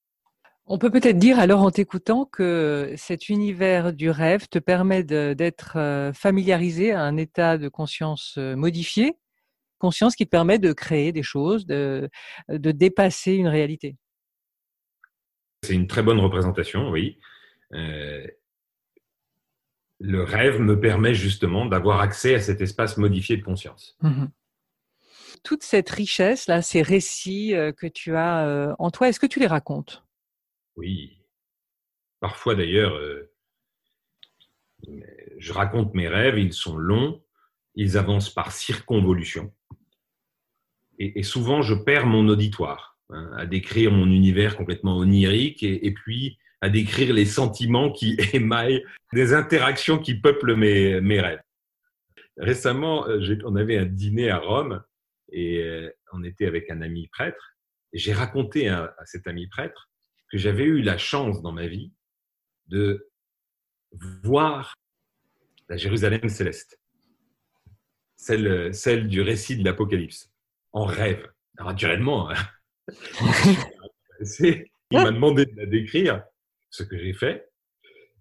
On 0.65 0.77
peut 0.77 0.89
peut-être 0.89 1.17
dire 1.17 1.39
alors 1.39 1.61
en 1.61 1.71
t'écoutant 1.71 2.25
que 2.25 2.93
cet 2.95 3.27
univers 3.27 3.91
du 3.91 4.09
rêve 4.09 4.47
te 4.47 4.59
permet 4.59 5.03
d'être 5.03 5.73
euh, 5.75 6.13
familiarisé 6.13 6.93
à 6.93 7.01
un 7.01 7.17
état 7.17 7.57
de 7.57 7.67
conscience 7.67 8.35
euh, 8.37 8.55
modifié, 8.55 9.17
conscience 9.77 10.15
qui 10.15 10.25
te 10.25 10.29
permet 10.29 10.59
de 10.59 10.71
créer 10.71 11.11
des 11.11 11.23
choses, 11.23 11.65
de, 11.65 12.09
de 12.47 12.71
dépasser 12.71 13.33
une 13.33 13.49
réalité. 13.49 13.97
C'est 15.63 15.73
une 15.73 15.87
très 15.87 16.01
bonne 16.01 16.19
représentation, 16.19 16.89
oui. 16.89 17.19
Euh, 17.73 18.25
le 19.99 20.23
rêve 20.23 20.61
me 20.61 20.79
permet 20.79 21.13
justement 21.13 21.65
d'avoir 21.65 21.99
accès 21.99 22.35
à 22.35 22.39
cet 22.39 22.61
espace 22.61 22.97
modifié 22.97 23.35
de 23.35 23.43
conscience. 23.43 23.97
Mmh 24.01 24.25
Toute 25.43 25.63
cette 25.63 25.89
richesse, 25.89 26.47
là, 26.47 26.61
ces 26.61 26.81
récits 26.81 27.53
que 27.77 27.87
tu 27.87 28.15
as 28.15 28.75
en 28.79 28.91
toi, 28.91 29.09
est-ce 29.09 29.19
que 29.19 29.25
tu 29.25 29.39
les 29.39 29.47
racontes? 29.47 30.03
Oui. 30.75 31.17
Parfois 32.23 32.55
d'ailleurs, 32.55 32.95
euh, 32.95 33.33
je 35.37 35.51
raconte 35.53 35.93
mes 35.93 36.07
rêves, 36.07 36.39
ils 36.39 36.53
sont 36.53 36.77
longs, 36.77 37.21
ils 37.75 37.97
avancent 37.97 38.29
par 38.29 38.53
circonvolution. 38.53 39.53
Et, 40.99 41.23
souvent, 41.23 41.61
je 41.61 41.73
perds 41.73 42.05
mon 42.05 42.29
auditoire 42.29 42.97
hein, 43.09 43.29
à 43.35 43.45
décrire 43.45 43.91
mon 43.91 44.05
univers 44.05 44.55
complètement 44.55 44.95
onirique 44.97 45.63
et, 45.63 45.91
puis 45.91 46.37
à 46.61 46.69
décrire 46.69 47.13
les 47.13 47.25
sentiments 47.25 47.91
qui 47.91 48.15
émaillent 48.33 48.85
des 49.11 49.33
interactions 49.33 49.97
qui 49.97 50.15
peuplent 50.15 50.55
mes, 50.55 51.01
mes 51.01 51.19
rêves. 51.19 51.41
Récemment, 52.37 53.05
euh, 53.09 53.37
on 53.43 53.57
avait 53.57 53.77
un 53.77 53.85
dîner 53.85 54.29
à 54.29 54.37
Rome 54.37 54.81
et 55.33 55.63
euh, 55.63 55.89
on 56.13 56.23
était 56.23 56.45
avec 56.45 56.69
un 56.69 56.81
ami 56.81 57.07
prêtre. 57.09 57.55
J'ai 57.91 58.13
raconté 58.13 58.69
à 58.69 58.95
cet 59.05 59.27
ami 59.27 59.47
prêtre 59.47 59.89
que 60.31 60.37
j'avais 60.37 60.63
eu 60.63 60.81
la 60.81 60.97
chance 60.97 61.41
dans 61.41 61.51
ma 61.51 61.67
vie 61.67 61.91
de 62.67 63.09
voir 64.23 64.73
la 65.69 65.77
Jérusalem 65.77 66.27
céleste, 66.29 66.79
celle, 68.15 68.73
celle 68.73 69.07
du 69.07 69.21
récit 69.21 69.57
de 69.57 69.63
l'Apocalypse, 69.63 70.31
en 70.71 70.85
rêve. 70.85 71.27
Naturellement, 71.59 72.31
hein. 72.31 72.35
il 74.39 74.65
m'a 74.91 75.11
demandé 75.11 75.45
de 75.45 75.55
la 75.55 75.67
décrire, 75.67 76.23
ce 76.71 76.81
que 76.81 76.97
j'ai 76.97 77.13
fait, 77.13 77.47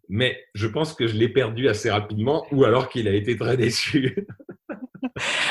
mais 0.09 0.45
je 0.55 0.67
pense 0.67 0.93
que 0.93 1.07
je 1.07 1.17
l'ai 1.17 1.31
perdu 1.31 1.69
assez 1.69 1.91
rapidement 1.91 2.47
ou 2.53 2.65
alors 2.65 2.91
qu'il 2.91 3.09
a 3.09 3.15
été 3.15 3.37
très 3.37 3.57
déçu. 3.57 4.27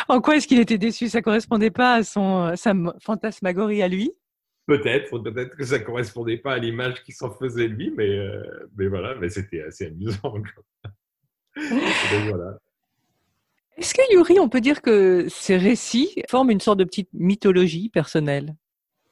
en 0.08 0.21
quoi 0.21 0.36
est-ce 0.36 0.47
qu'il 0.47 0.60
était 0.60 0.78
déçu? 0.78 1.10
Ça 1.10 1.21
correspondait 1.21 1.71
pas 1.71 1.95
à 1.95 2.04
son 2.04 2.56
sa 2.56 2.74
fantasmagorie 3.00 3.82
à 3.82 3.88
lui? 3.88 4.12
Peut-être, 4.67 5.17
peut-être 5.19 5.58
que 5.58 5.65
ça 5.65 5.80
correspondait 5.80 6.38
pas 6.38 6.54
à 6.54 6.58
l'image 6.58 7.04
qui 7.04 7.12
s'en 7.12 7.32
faisait 7.32 7.67
de 7.67 7.74
lui, 7.74 7.91
mais, 7.95 8.10
euh, 8.10 8.41
mais 8.78 8.88
voilà, 8.88 9.15
mais 9.15 9.30
c'était 9.30 9.63
assez 9.63 9.88
amusant. 9.88 10.34
voilà. 11.56 12.58
Est-ce 13.78 13.93
que 13.93 14.13
Yuri, 14.13 14.39
on 14.39 14.47
peut 14.47 14.62
dire 14.62 14.82
que 14.82 15.26
ces 15.30 15.58
récits 15.58 16.21
forment 16.30 16.52
une 16.52 16.60
sorte 16.60 16.78
de 16.80 16.84
petite 16.84 17.10
mythologie 17.13 17.89
personnelle? 17.89 18.56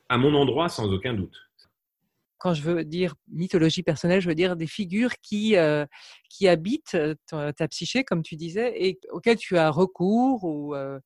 À 0.07 0.17
mon 0.17 0.33
endroit, 0.35 0.69
sans 0.69 0.91
aucun 0.93 1.13
doute. 1.13 1.48
Quand 2.39 2.53
je 2.53 2.63
veux 2.63 2.83
dire 2.83 3.15
mythologie 3.27 3.83
personnelle, 3.83 4.21
je 4.21 4.27
veux 4.27 4.35
dire 4.35 4.55
des 4.55 4.65
figures 4.65 5.13
qui, 5.21 5.57
euh, 5.57 5.85
qui 6.29 6.47
habitent 6.47 6.97
ta, 7.27 7.53
ta, 7.53 7.67
psyché, 7.67 8.03
comme 8.03 8.23
tu 8.23 8.35
disais, 8.35 8.73
et 8.75 8.99
auxquelles 9.11 9.37
tu 9.37 9.57
as 9.57 9.69
recours 9.69 10.43
ou 10.45 10.73
euh, 10.73 10.99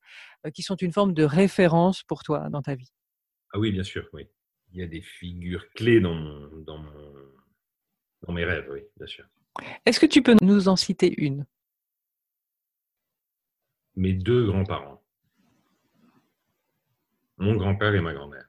qui 0.53 0.61
sont 0.61 0.75
une 0.75 0.93
forme 0.93 1.13
de 1.13 1.23
référence 1.23 2.03
pour 2.03 2.23
toi 2.23 2.49
dans 2.49 2.61
ta 2.61 2.75
vie. 2.75 2.91
Ah 3.51 3.59
oui, 3.59 3.71
bien 3.71 3.83
sûr, 3.83 4.07
oui. 4.13 4.27
Il 4.71 4.79
y 4.79 4.83
a 4.83 4.87
des 4.87 5.01
figures 5.01 5.69
clés 5.75 5.99
dans, 5.99 6.15
dans, 6.65 6.83
dans 8.21 8.33
mes 8.33 8.45
rêves, 8.45 8.67
oui, 8.71 8.81
bien 8.97 9.07
sûr. 9.07 9.25
Est-ce 9.85 9.99
que 9.99 10.05
tu 10.05 10.23
peux 10.23 10.35
nous 10.41 10.67
en 10.67 10.75
citer 10.75 11.13
une? 11.17 11.45
Mes 13.95 14.13
deux 14.13 14.47
grands-parents. 14.47 15.03
Mon 17.37 17.55
grand-père 17.55 17.93
et 17.93 18.01
ma 18.01 18.13
grand-mère. 18.13 18.47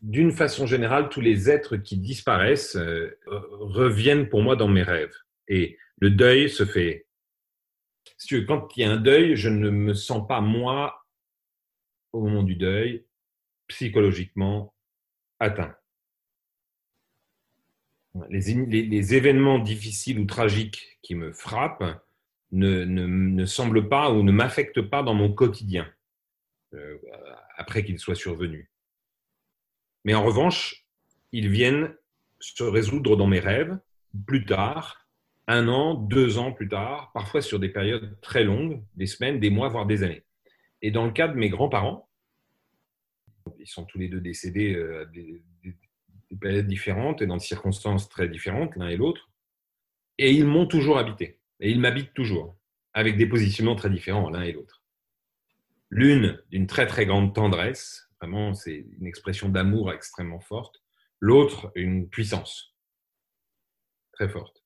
D'une 0.00 0.30
façon 0.30 0.66
générale, 0.66 1.08
tous 1.08 1.20
les 1.20 1.50
êtres 1.50 1.76
qui 1.76 1.96
disparaissent 1.96 2.76
euh, 2.76 3.18
reviennent 3.26 4.28
pour 4.28 4.42
moi 4.42 4.54
dans 4.54 4.68
mes 4.68 4.82
rêves. 4.82 5.14
Et 5.48 5.76
le 5.98 6.10
deuil 6.10 6.48
se 6.48 6.64
fait. 6.64 7.06
Si 8.16 8.44
quand 8.46 8.76
il 8.76 8.80
y 8.80 8.84
a 8.84 8.92
un 8.92 8.96
deuil, 8.96 9.36
je 9.36 9.48
ne 9.48 9.70
me 9.70 9.94
sens 9.94 10.26
pas 10.26 10.40
moi 10.40 11.04
au 12.12 12.22
moment 12.22 12.42
du 12.42 12.54
deuil, 12.54 13.04
psychologiquement 13.66 14.74
atteint. 15.40 15.74
Les, 18.30 19.14
événements 19.14 19.58
difficiles 19.58 20.18
ou 20.18 20.24
tragiques 20.24 20.98
qui 21.02 21.14
me 21.14 21.32
frappent 21.32 22.02
ne, 22.50 23.44
semblent 23.44 23.88
pas 23.88 24.10
ou 24.10 24.22
ne 24.22 24.32
m'affectent 24.32 24.82
pas 24.82 25.02
dans 25.02 25.14
mon 25.14 25.32
quotidien 25.32 25.88
euh, 26.74 26.98
après 27.56 27.84
qu'ils 27.84 27.98
soient 27.98 28.14
survenus. 28.14 28.68
Mais 30.08 30.14
en 30.14 30.24
revanche, 30.24 30.86
ils 31.32 31.50
viennent 31.50 31.94
se 32.40 32.62
résoudre 32.62 33.14
dans 33.14 33.26
mes 33.26 33.40
rêves 33.40 33.78
plus 34.26 34.46
tard, 34.46 35.06
un 35.46 35.68
an, 35.68 35.92
deux 35.92 36.38
ans 36.38 36.50
plus 36.50 36.66
tard, 36.66 37.12
parfois 37.12 37.42
sur 37.42 37.60
des 37.60 37.68
périodes 37.68 38.18
très 38.22 38.42
longues, 38.42 38.82
des 38.94 39.04
semaines, 39.04 39.38
des 39.38 39.50
mois, 39.50 39.68
voire 39.68 39.84
des 39.84 40.04
années. 40.04 40.24
Et 40.80 40.90
dans 40.90 41.04
le 41.04 41.12
cas 41.12 41.28
de 41.28 41.34
mes 41.34 41.50
grands-parents, 41.50 42.08
ils 43.58 43.66
sont 43.66 43.84
tous 43.84 43.98
les 43.98 44.08
deux 44.08 44.22
décédés 44.22 44.76
euh, 44.76 45.02
à 45.02 45.04
des, 45.04 45.42
périodes 46.40 46.66
différentes 46.66 47.20
et 47.20 47.26
dans 47.26 47.36
des 47.36 47.44
circonstances 47.44 48.08
très 48.08 48.30
différentes 48.30 48.76
l'un 48.76 48.88
et 48.88 48.96
l'autre, 48.96 49.30
et 50.16 50.32
ils 50.32 50.46
m'ont 50.46 50.66
toujours 50.66 50.96
habité, 50.96 51.38
et 51.60 51.70
ils 51.70 51.80
m'habitent 51.80 52.14
toujours, 52.14 52.56
avec 52.94 53.18
des 53.18 53.26
positionnements 53.26 53.76
très 53.76 53.90
différents 53.90 54.30
l'un 54.30 54.40
et 54.40 54.52
l'autre. 54.52 54.82
L'une 55.90 56.42
d'une 56.50 56.66
très 56.66 56.86
très 56.86 57.04
grande 57.04 57.34
tendresse, 57.34 58.07
vraiment 58.20 58.54
c'est 58.54 58.86
une 58.98 59.06
expression 59.06 59.48
d'amour 59.48 59.92
extrêmement 59.92 60.40
forte, 60.40 60.82
l'autre 61.20 61.70
une 61.74 62.08
puissance 62.08 62.74
très 64.12 64.28
forte. 64.28 64.64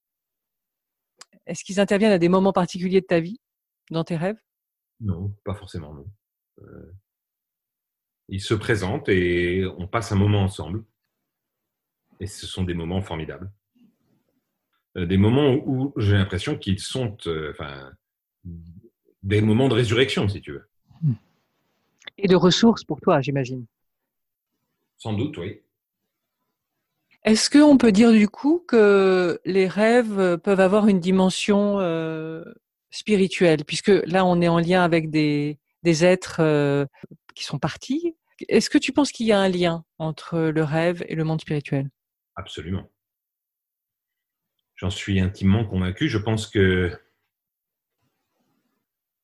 Est-ce 1.47 1.65
qu'ils 1.65 1.81
interviennent 1.81 2.13
à 2.13 2.19
des 2.19 2.29
moments 2.29 2.53
particuliers 2.53 3.01
de 3.01 3.07
ta 3.07 3.21
vie, 3.21 3.41
dans 3.91 4.05
tes 4.05 4.17
rêves? 4.17 4.41
Non, 5.01 5.35
pas 5.45 5.55
forcément, 5.55 5.93
non. 5.93 6.07
Euh, 6.63 6.93
ils 8.29 8.41
se 8.41 8.55
présentent 8.55 9.09
et 9.09 9.67
on 9.79 9.89
passe 9.89 10.13
un 10.13 10.17
moment 10.17 10.43
ensemble. 10.43 10.85
Et 12.21 12.27
ce 12.27 12.47
sont 12.47 12.63
des 12.63 12.75
moments 12.75 13.03
formidables. 13.03 13.53
Euh, 14.97 15.07
des 15.07 15.17
moments 15.17 15.55
où 15.55 15.93
j'ai 15.97 16.15
l'impression 16.15 16.57
qu'ils 16.57 16.79
sont 16.79 17.17
euh, 17.27 17.51
enfin, 17.51 17.93
des 19.23 19.41
moments 19.41 19.69
de 19.69 19.75
résurrection, 19.75 20.29
si 20.29 20.41
tu 20.41 20.53
veux. 20.53 20.69
Et 22.19 22.29
de 22.29 22.37
ressources 22.37 22.85
pour 22.85 23.01
toi, 23.01 23.21
j'imagine. 23.21 23.67
Sans 24.99 25.13
doute, 25.13 25.37
oui. 25.39 25.61
Est-ce 27.25 27.51
qu'on 27.51 27.79
peut 27.79 27.93
dire 27.93 28.13
du 28.13 28.29
coup 28.29 28.65
que 28.67 29.41
les 29.45 29.69
rêves 29.69 30.39
peuvent 30.39 30.61
avoir 30.61 30.89
une 30.89 30.99
dimension 30.99 31.79
euh, 31.81 32.43
spirituelle, 32.91 33.65
puisque 33.65 33.93
là 34.07 34.25
on 34.25 34.41
est 34.41 34.49
en 34.49 34.59
lien 34.59 34.83
avec 34.83 35.11
des, 35.11 35.59
êtres 35.85 36.41
euh, 36.41 36.85
qui 37.35 37.45
sont 37.45 37.59
partis. 37.59 38.17
Est-ce 38.49 38.71
que 38.71 38.79
tu 38.79 38.93
penses 38.93 39.13
qu'il 39.13 39.27
y 39.27 39.33
a 39.33 39.39
un 39.39 39.49
lien 39.49 39.85
entre 39.99 40.39
le 40.39 40.65
rêve 40.65 41.05
et 41.09 41.15
le 41.15 41.23
monde 41.23 41.41
spirituel? 41.41 41.91
Absolument. 42.35 42.91
J'en 44.75 44.91
suis 44.91 45.21
intimement 45.21 45.65
convaincu. 45.65 46.09
Je 46.09 46.19
pense 46.19 46.49
que 46.49 46.91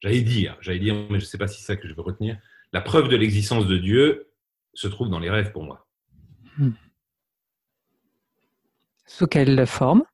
j'allais 0.01 0.22
dire, 0.22 0.57
j'allais 0.61 0.79
dire, 0.79 0.94
mais 1.11 1.18
je 1.18 1.24
ne 1.24 1.29
sais 1.29 1.38
pas 1.38 1.48
si 1.48 1.61
c'est 1.61 1.66
ça 1.66 1.77
que 1.77 1.88
je 1.88 1.94
veux 1.94 2.03
retenir. 2.03 2.38
La 2.73 2.81
preuve 2.81 3.09
de 3.09 3.17
l'existence 3.17 3.67
de 3.67 3.79
Dieu 3.79 4.31
se 4.75 4.89
trouve 4.89 5.09
dans 5.09 5.19
les 5.19 5.31
rêves 5.31 5.53
pour 5.53 5.65
moi. 5.65 5.89
Hmm. 6.59 6.73
Sous 9.07 9.27
quelle 9.27 9.67
forme? 9.67 10.05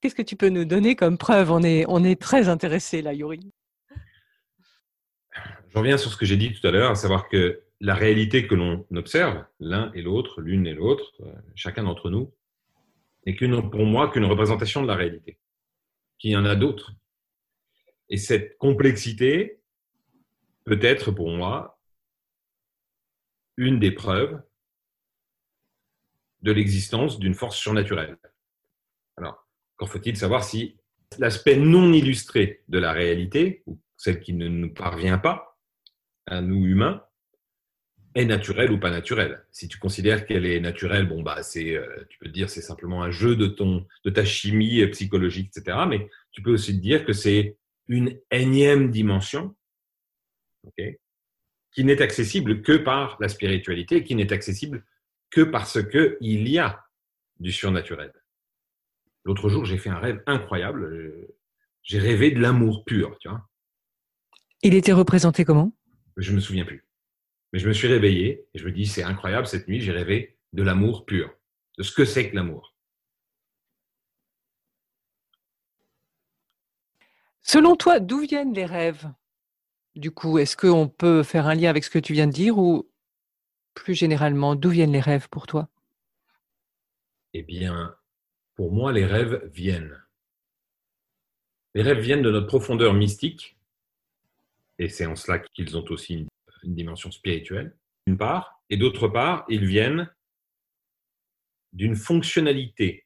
Qu'est-ce 0.00 0.14
que 0.14 0.22
tu 0.22 0.34
peux 0.34 0.48
nous 0.48 0.64
donner 0.64 0.96
comme 0.96 1.18
preuve? 1.18 1.50
On 1.52 1.62
est, 1.62 1.84
on 1.88 2.02
est 2.02 2.20
très 2.20 2.48
intéressé 2.48 3.02
là, 3.02 3.12
Yuri. 3.12 3.52
Je 5.68 5.78
reviens 5.78 5.98
sur 5.98 6.10
ce 6.10 6.16
que 6.16 6.26
j'ai 6.26 6.36
dit 6.36 6.52
tout 6.52 6.66
à 6.66 6.70
l'heure, 6.70 6.90
à 6.90 6.94
savoir 6.96 7.28
que 7.28 7.62
la 7.80 7.94
réalité 7.94 8.46
que 8.46 8.54
l'on 8.54 8.86
observe, 8.94 9.44
l'un 9.60 9.92
et 9.92 10.02
l'autre, 10.02 10.40
l'une 10.40 10.66
et 10.66 10.74
l'autre, 10.74 11.12
euh, 11.20 11.32
chacun 11.54 11.84
d'entre 11.84 12.10
nous, 12.10 12.34
n'est 13.24 13.36
qu'une, 13.36 13.70
pour 13.70 13.84
moi 13.84 14.10
qu'une 14.10 14.24
représentation 14.24 14.82
de 14.82 14.88
la 14.88 14.96
réalité, 14.96 15.38
qu'il 16.18 16.32
y 16.32 16.36
en 16.36 16.44
a 16.44 16.56
d'autres. 16.56 16.92
Et 18.08 18.16
cette 18.16 18.58
complexité 18.58 19.59
peut 20.70 20.78
être 20.82 21.10
pour 21.10 21.30
moi 21.30 21.80
une 23.56 23.80
des 23.80 23.90
preuves 23.90 24.40
de 26.42 26.52
l'existence 26.52 27.18
d'une 27.18 27.34
force 27.34 27.58
surnaturelle. 27.58 28.16
Alors, 29.16 29.48
encore 29.74 29.90
faut-il 29.90 30.16
savoir 30.16 30.44
si 30.44 30.76
l'aspect 31.18 31.56
non 31.56 31.92
illustré 31.92 32.62
de 32.68 32.78
la 32.78 32.92
réalité, 32.92 33.64
ou 33.66 33.80
celle 33.96 34.20
qui 34.20 34.32
ne 34.32 34.46
nous 34.46 34.72
parvient 34.72 35.18
pas, 35.18 35.58
à 36.26 36.40
nous 36.40 36.64
humains, 36.64 37.04
est 38.14 38.24
naturelle 38.24 38.70
ou 38.70 38.78
pas 38.78 38.90
naturelle? 38.90 39.44
Si 39.50 39.66
tu 39.66 39.76
considères 39.78 40.24
qu'elle 40.24 40.46
est 40.46 40.60
naturelle, 40.60 41.08
bon 41.08 41.22
bah 41.22 41.42
c'est, 41.42 41.74
euh, 41.74 42.06
tu 42.10 42.18
peux 42.20 42.26
te 42.26 42.32
dire 42.32 42.48
c'est 42.48 42.62
simplement 42.62 43.02
un 43.02 43.10
jeu 43.10 43.34
de 43.34 43.48
ton, 43.48 43.88
de 44.04 44.10
ta 44.10 44.24
chimie 44.24 44.86
psychologique, 44.86 45.50
etc. 45.56 45.78
Mais 45.88 46.08
tu 46.30 46.42
peux 46.42 46.52
aussi 46.52 46.76
te 46.76 46.80
dire 46.80 47.04
que 47.04 47.12
c'est 47.12 47.58
une 47.88 48.20
énième 48.30 48.92
dimension, 48.92 49.56
qui 51.72 51.84
n'est 51.84 52.02
accessible 52.02 52.62
que 52.62 52.76
par 52.76 53.16
la 53.20 53.28
spiritualité, 53.28 54.04
qui 54.04 54.14
n'est 54.14 54.32
accessible 54.32 54.84
que 55.30 55.42
parce 55.42 55.82
que 55.82 56.18
il 56.20 56.48
y 56.48 56.58
a 56.58 56.84
du 57.38 57.52
surnaturel. 57.52 58.12
L'autre 59.24 59.48
jour, 59.48 59.64
j'ai 59.64 59.78
fait 59.78 59.90
un 59.90 59.98
rêve 59.98 60.22
incroyable. 60.26 61.28
J'ai 61.82 61.98
rêvé 61.98 62.30
de 62.30 62.40
l'amour 62.40 62.84
pur, 62.84 63.18
tu 63.18 63.28
vois. 63.28 63.48
Il 64.62 64.74
était 64.74 64.92
représenté 64.92 65.44
comment? 65.44 65.72
Je 66.16 66.32
me 66.32 66.40
souviens 66.40 66.64
plus. 66.64 66.84
Mais 67.52 67.58
je 67.58 67.68
me 67.68 67.72
suis 67.72 67.88
réveillé 67.88 68.46
et 68.54 68.58
je 68.58 68.64
me 68.64 68.72
dis 68.72 68.86
c'est 68.86 69.02
incroyable 69.02 69.46
cette 69.46 69.68
nuit, 69.68 69.80
j'ai 69.80 69.92
rêvé 69.92 70.38
de 70.52 70.62
l'amour 70.62 71.06
pur, 71.06 71.34
de 71.78 71.82
ce 71.82 71.92
que 71.92 72.04
c'est 72.04 72.30
que 72.30 72.36
l'amour. 72.36 72.74
Selon 77.42 77.74
toi, 77.74 78.00
d'où 78.00 78.20
viennent 78.20 78.54
les 78.54 78.66
rêves? 78.66 79.10
Du 80.00 80.10
coup, 80.10 80.38
est-ce 80.38 80.56
qu'on 80.56 80.88
peut 80.88 81.22
faire 81.22 81.46
un 81.46 81.54
lien 81.54 81.68
avec 81.68 81.84
ce 81.84 81.90
que 81.90 81.98
tu 81.98 82.14
viens 82.14 82.26
de 82.26 82.32
dire 82.32 82.56
ou 82.56 82.90
plus 83.74 83.94
généralement, 83.94 84.54
d'où 84.56 84.70
viennent 84.70 84.92
les 84.92 85.00
rêves 85.00 85.28
pour 85.28 85.46
toi? 85.46 85.68
Eh 87.34 87.42
bien, 87.42 87.94
pour 88.54 88.72
moi, 88.72 88.92
les 88.94 89.04
rêves 89.04 89.46
viennent. 89.52 90.02
Les 91.74 91.82
rêves 91.82 92.00
viennent 92.00 92.22
de 92.22 92.30
notre 92.30 92.46
profondeur 92.46 92.94
mystique, 92.94 93.58
et 94.78 94.88
c'est 94.88 95.04
en 95.04 95.16
cela 95.16 95.38
qu'ils 95.38 95.76
ont 95.76 95.84
aussi 95.90 96.14
une, 96.14 96.28
dimension 96.74 97.10
spirituelle, 97.10 97.76
d'une 98.06 98.16
part, 98.16 98.62
et 98.70 98.78
d'autre 98.78 99.06
part, 99.06 99.44
ils 99.50 99.66
viennent 99.66 100.10
d'une 101.74 101.94
fonctionnalité 101.94 103.04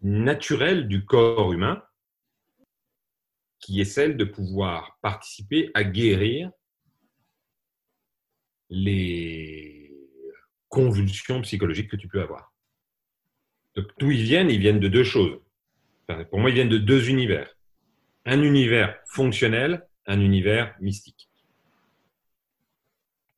naturelle 0.00 0.88
du 0.88 1.04
corps 1.04 1.52
humain, 1.52 1.84
qui 3.60 3.80
est 3.80 3.84
celle 3.84 4.16
de 4.16 4.24
pouvoir 4.24 4.98
participer 5.02 5.70
à 5.74 5.84
guérir 5.84 6.50
les 8.70 9.92
convulsions 10.68 11.42
psychologiques 11.42 11.90
que 11.90 11.96
tu 11.96 12.08
peux 12.08 12.22
avoir. 12.22 12.52
Donc, 13.76 13.86
d'où 13.98 14.10
ils 14.10 14.22
viennent 14.22 14.50
Ils 14.50 14.60
viennent 14.60 14.80
de 14.80 14.88
deux 14.88 15.04
choses. 15.04 15.38
pour 16.30 16.38
moi, 16.38 16.50
ils 16.50 16.54
viennent 16.54 16.68
de 16.68 16.78
deux 16.78 17.08
univers. 17.10 17.54
Un 18.24 18.42
univers 18.42 18.96
fonctionnel, 19.06 19.86
un 20.06 20.20
univers 20.20 20.74
mystique. 20.80 21.30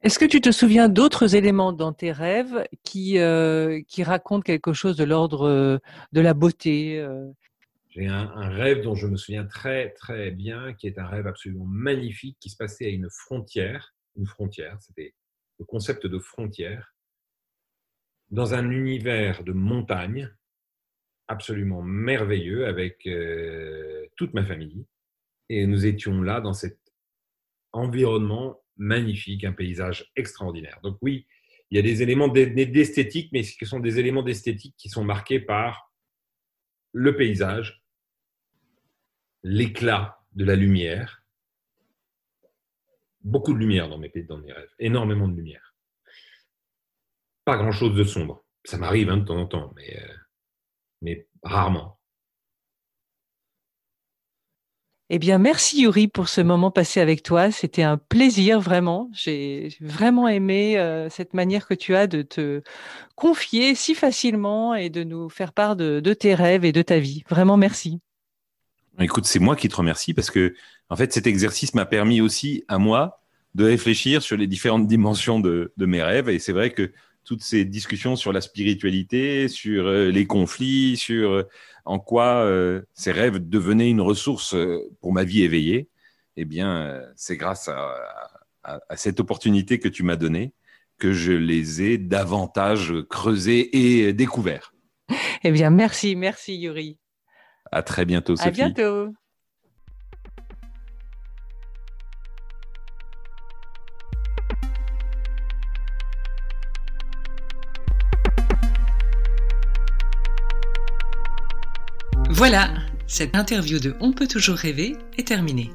Est-ce 0.03 0.19
que 0.19 0.25
tu 0.25 0.41
te 0.41 0.51
souviens 0.51 0.89
d'autres 0.89 1.37
éléments 1.37 1.73
dans 1.73 1.93
tes 1.93 2.11
rêves 2.11 2.67
qui, 2.83 3.19
euh, 3.19 3.81
racontent 3.99 4.43
quelque 4.43 4.73
chose 4.73 4.97
de 4.97 5.05
l'ordre 5.05 5.47
euh, 5.47 5.79
de 6.13 6.21
la 6.21 6.35
beauté 6.35 6.99
euh? 6.99 7.31
J'ai 7.95 8.07
un, 8.07 8.49
rêve 8.49 8.83
dont 8.83 8.95
je 8.95 9.07
me 9.07 9.17
souviens 9.17 9.45
très 9.45 9.91
très 9.91 10.31
bien, 10.31 10.73
qui 10.73 10.87
est 10.87 10.99
un 10.99 11.07
rêve 11.07 11.27
absolument 11.27 11.67
magnifique, 11.67 12.39
qui 12.41 12.49
se 12.49 12.57
passait 12.57 12.87
à 12.87 12.89
une 12.89 13.11
frontière. 13.11 13.95
Une 14.17 14.27
frontière, 14.27 14.79
c'était 14.81 15.15
le 15.59 15.67
concept 15.67 16.07
de 16.07 16.19
frontière, 16.19 16.95
dans 18.31 18.55
un 18.55 18.71
univers 18.71 19.45
de 19.45 19.53
montagne 19.53 20.35
absolument 21.29 21.83
merveilleux 21.83 22.67
avec 22.67 23.07
euh, 23.07 24.07
toute 24.17 24.33
ma 24.33 24.45
famille. 24.45 24.87
Et 25.51 25.67
nous 25.67 25.85
étions 25.85 26.23
là 26.23 26.41
dans 26.41 26.55
cet 26.55 26.79
environnement 27.73 28.63
magnifique, 28.79 29.45
un 29.45 29.53
paysage 29.53 30.11
extraordinaire. 30.17 30.81
Donc 30.83 30.97
oui, 31.03 31.27
il 31.71 31.77
y 31.77 31.79
a 31.79 31.83
des 31.83 32.03
éléments 32.03 32.29
d'esthétique, 32.29 33.31
mais 33.33 33.43
ce 33.43 33.67
sont 33.67 33.81
des 33.81 33.99
éléments 33.99 34.23
d'esthétique 34.23 34.75
qui 34.79 34.89
sont 34.89 35.05
marqués 35.05 35.41
par 35.41 35.93
le 36.93 37.17
paysage, 37.17 37.82
l'éclat 39.43 40.21
de 40.35 40.45
la 40.45 40.57
lumière, 40.57 41.23
beaucoup 43.23 43.53
de 43.53 43.59
lumière 43.59 43.89
dans 43.89 43.99
mes, 43.99 44.11
dans 44.29 44.39
mes 44.39 44.53
rêves, 44.53 44.71
énormément 44.79 45.29
de 45.29 45.37
lumière. 45.37 45.75
Pas 47.45 47.57
grand-chose 47.57 47.97
de 47.97 48.05
sombre. 48.05 48.45
Ça 48.65 48.79
m'arrive 48.79 49.11
hein, 49.11 49.19
de 49.19 49.25
temps 49.25 49.39
en 49.39 49.47
temps, 49.47 49.73
mais, 49.77 49.99
euh, 50.01 50.15
mais 51.01 51.27
rarement. 51.43 51.99
Eh 55.15 55.19
bien, 55.19 55.37
merci 55.37 55.83
Yuri 55.83 56.09
pour 56.09 56.31
ce 56.31 56.41
moment 56.41 56.71
passé 56.71 56.99
avec 56.99 57.23
toi. 57.23 57.51
C'était 57.51 57.83
un 57.83 57.99
plaisir, 57.99 58.61
vraiment. 58.61 59.11
J'ai 59.13 59.77
vraiment 59.81 60.27
aimé 60.27 60.79
euh, 60.79 61.11
cette 61.11 61.35
manière 61.35 61.67
que 61.69 61.75
tu 61.75 61.95
as 61.95 62.07
de 62.07 62.23
te 62.23 62.63
confier 63.15 63.75
si 63.75 63.95
facilement 63.95 64.75
et 64.75 64.89
de 64.89 65.05
nous 65.05 65.29
faire 65.29 65.53
part 65.53 65.77
de, 65.77 66.01
tes 66.15 66.35
rêves 66.35 66.65
et 66.65 66.73
de 66.73 66.81
ta 66.81 66.99
vie. 66.99 67.25
Vraiment, 67.29 67.59
merci. 67.59 68.01
Écoute, 68.99 69.25
c'est 69.25 69.39
moi 69.39 69.57
qui 69.57 69.69
te 69.69 69.77
remercie 69.77 70.15
parce 70.15 70.31
que, 70.31 70.55
en 70.89 70.97
fait, 70.97 71.13
cet 71.13 71.27
exercice 71.27 71.75
m'a 71.75 71.87
permis 71.87 72.21
aussi 72.21 72.65
à 72.69 72.79
moi 72.79 73.21
de 73.55 73.65
réfléchir 73.65 74.23
sur 74.23 74.37
les 74.37 74.47
différentes 74.47 74.87
dimensions 74.87 75.41
de, 75.41 75.73
de 75.77 75.87
mes 75.87 76.03
rêves. 76.03 76.29
Et 76.29 76.39
c'est 76.39 76.53
vrai 76.53 76.71
que 76.71 76.93
toutes 77.25 77.43
ces 77.43 77.65
discussions 77.65 78.17
sur 78.17 78.33
la 78.33 78.41
spiritualité, 78.41 79.49
sur 79.49 79.87
euh, 79.87 80.11
les 80.11 80.27
conflits, 80.27 80.97
sur 80.97 81.31
euh, 81.31 81.49
en 81.85 81.99
quoi 81.99 82.45
euh, 82.45 82.83
ces 82.95 83.13
rêves 83.13 83.39
devenaient 83.49 83.91
une 83.91 84.01
ressource 84.01 84.57
pour 85.01 85.13
ma 85.13 85.25
vie 85.25 85.43
éveillée, 85.43 85.89
eh 86.37 86.45
bien, 86.45 87.03
c'est 87.17 87.37
grâce 87.37 87.69
à, 87.69 88.79
cette 88.95 89.21
opportunité 89.21 89.79
que 89.81 89.89
tu 89.89 90.03
m'as 90.05 90.17
donnée 90.17 90.53
que 90.99 91.13
je 91.13 91.33
les 91.33 91.83
ai 91.83 91.99
davantage 91.99 92.95
creusés 93.11 93.77
et 93.77 94.13
découverts. 94.13 94.73
Eh 95.43 95.51
bien, 95.51 95.71
merci, 95.71 96.15
merci 96.15 96.57
Yuri. 96.57 96.97
À 97.73 97.83
très 97.83 98.05
bientôt, 98.05 98.37
Sophie. 98.37 98.49
À 98.49 98.51
bientôt. 98.51 99.15
Voilà, 112.29 112.75
cette 113.07 113.37
interview 113.37 113.79
de 113.79 113.95
On 114.01 114.13
peut 114.13 114.27
toujours 114.27 114.57
rêver 114.57 114.97
est 115.17 115.29
terminée. 115.29 115.71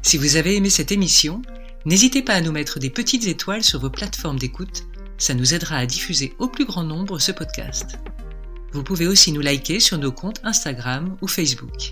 Si 0.00 0.16
vous 0.16 0.36
avez 0.36 0.56
aimé 0.56 0.70
cette 0.70 0.92
émission, 0.92 1.42
n'hésitez 1.84 2.22
pas 2.22 2.34
à 2.34 2.40
nous 2.40 2.52
mettre 2.52 2.78
des 2.78 2.88
petites 2.88 3.26
étoiles 3.26 3.64
sur 3.64 3.80
vos 3.80 3.90
plateformes 3.90 4.38
d'écoute, 4.38 4.84
ça 5.18 5.34
nous 5.34 5.54
aidera 5.54 5.76
à 5.76 5.86
diffuser 5.86 6.34
au 6.38 6.48
plus 6.48 6.64
grand 6.64 6.84
nombre 6.84 7.18
ce 7.18 7.32
podcast. 7.32 7.98
Vous 8.78 8.84
pouvez 8.84 9.08
aussi 9.08 9.32
nous 9.32 9.40
liker 9.40 9.80
sur 9.80 9.98
nos 9.98 10.12
comptes 10.12 10.38
Instagram 10.44 11.16
ou 11.20 11.26
Facebook. 11.26 11.90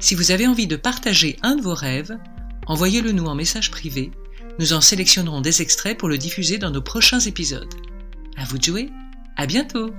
Si 0.00 0.14
vous 0.14 0.30
avez 0.30 0.46
envie 0.46 0.66
de 0.66 0.76
partager 0.76 1.38
un 1.42 1.56
de 1.56 1.62
vos 1.62 1.72
rêves, 1.72 2.18
envoyez-le 2.66 3.10
nous 3.10 3.24
en 3.24 3.34
message 3.34 3.70
privé. 3.70 4.10
Nous 4.58 4.74
en 4.74 4.82
sélectionnerons 4.82 5.40
des 5.40 5.62
extraits 5.62 5.96
pour 5.96 6.10
le 6.10 6.18
diffuser 6.18 6.58
dans 6.58 6.70
nos 6.70 6.82
prochains 6.82 7.20
épisodes. 7.20 7.72
À 8.36 8.44
vous 8.44 8.58
de 8.58 8.64
jouer. 8.64 8.90
À 9.38 9.46
bientôt! 9.46 9.94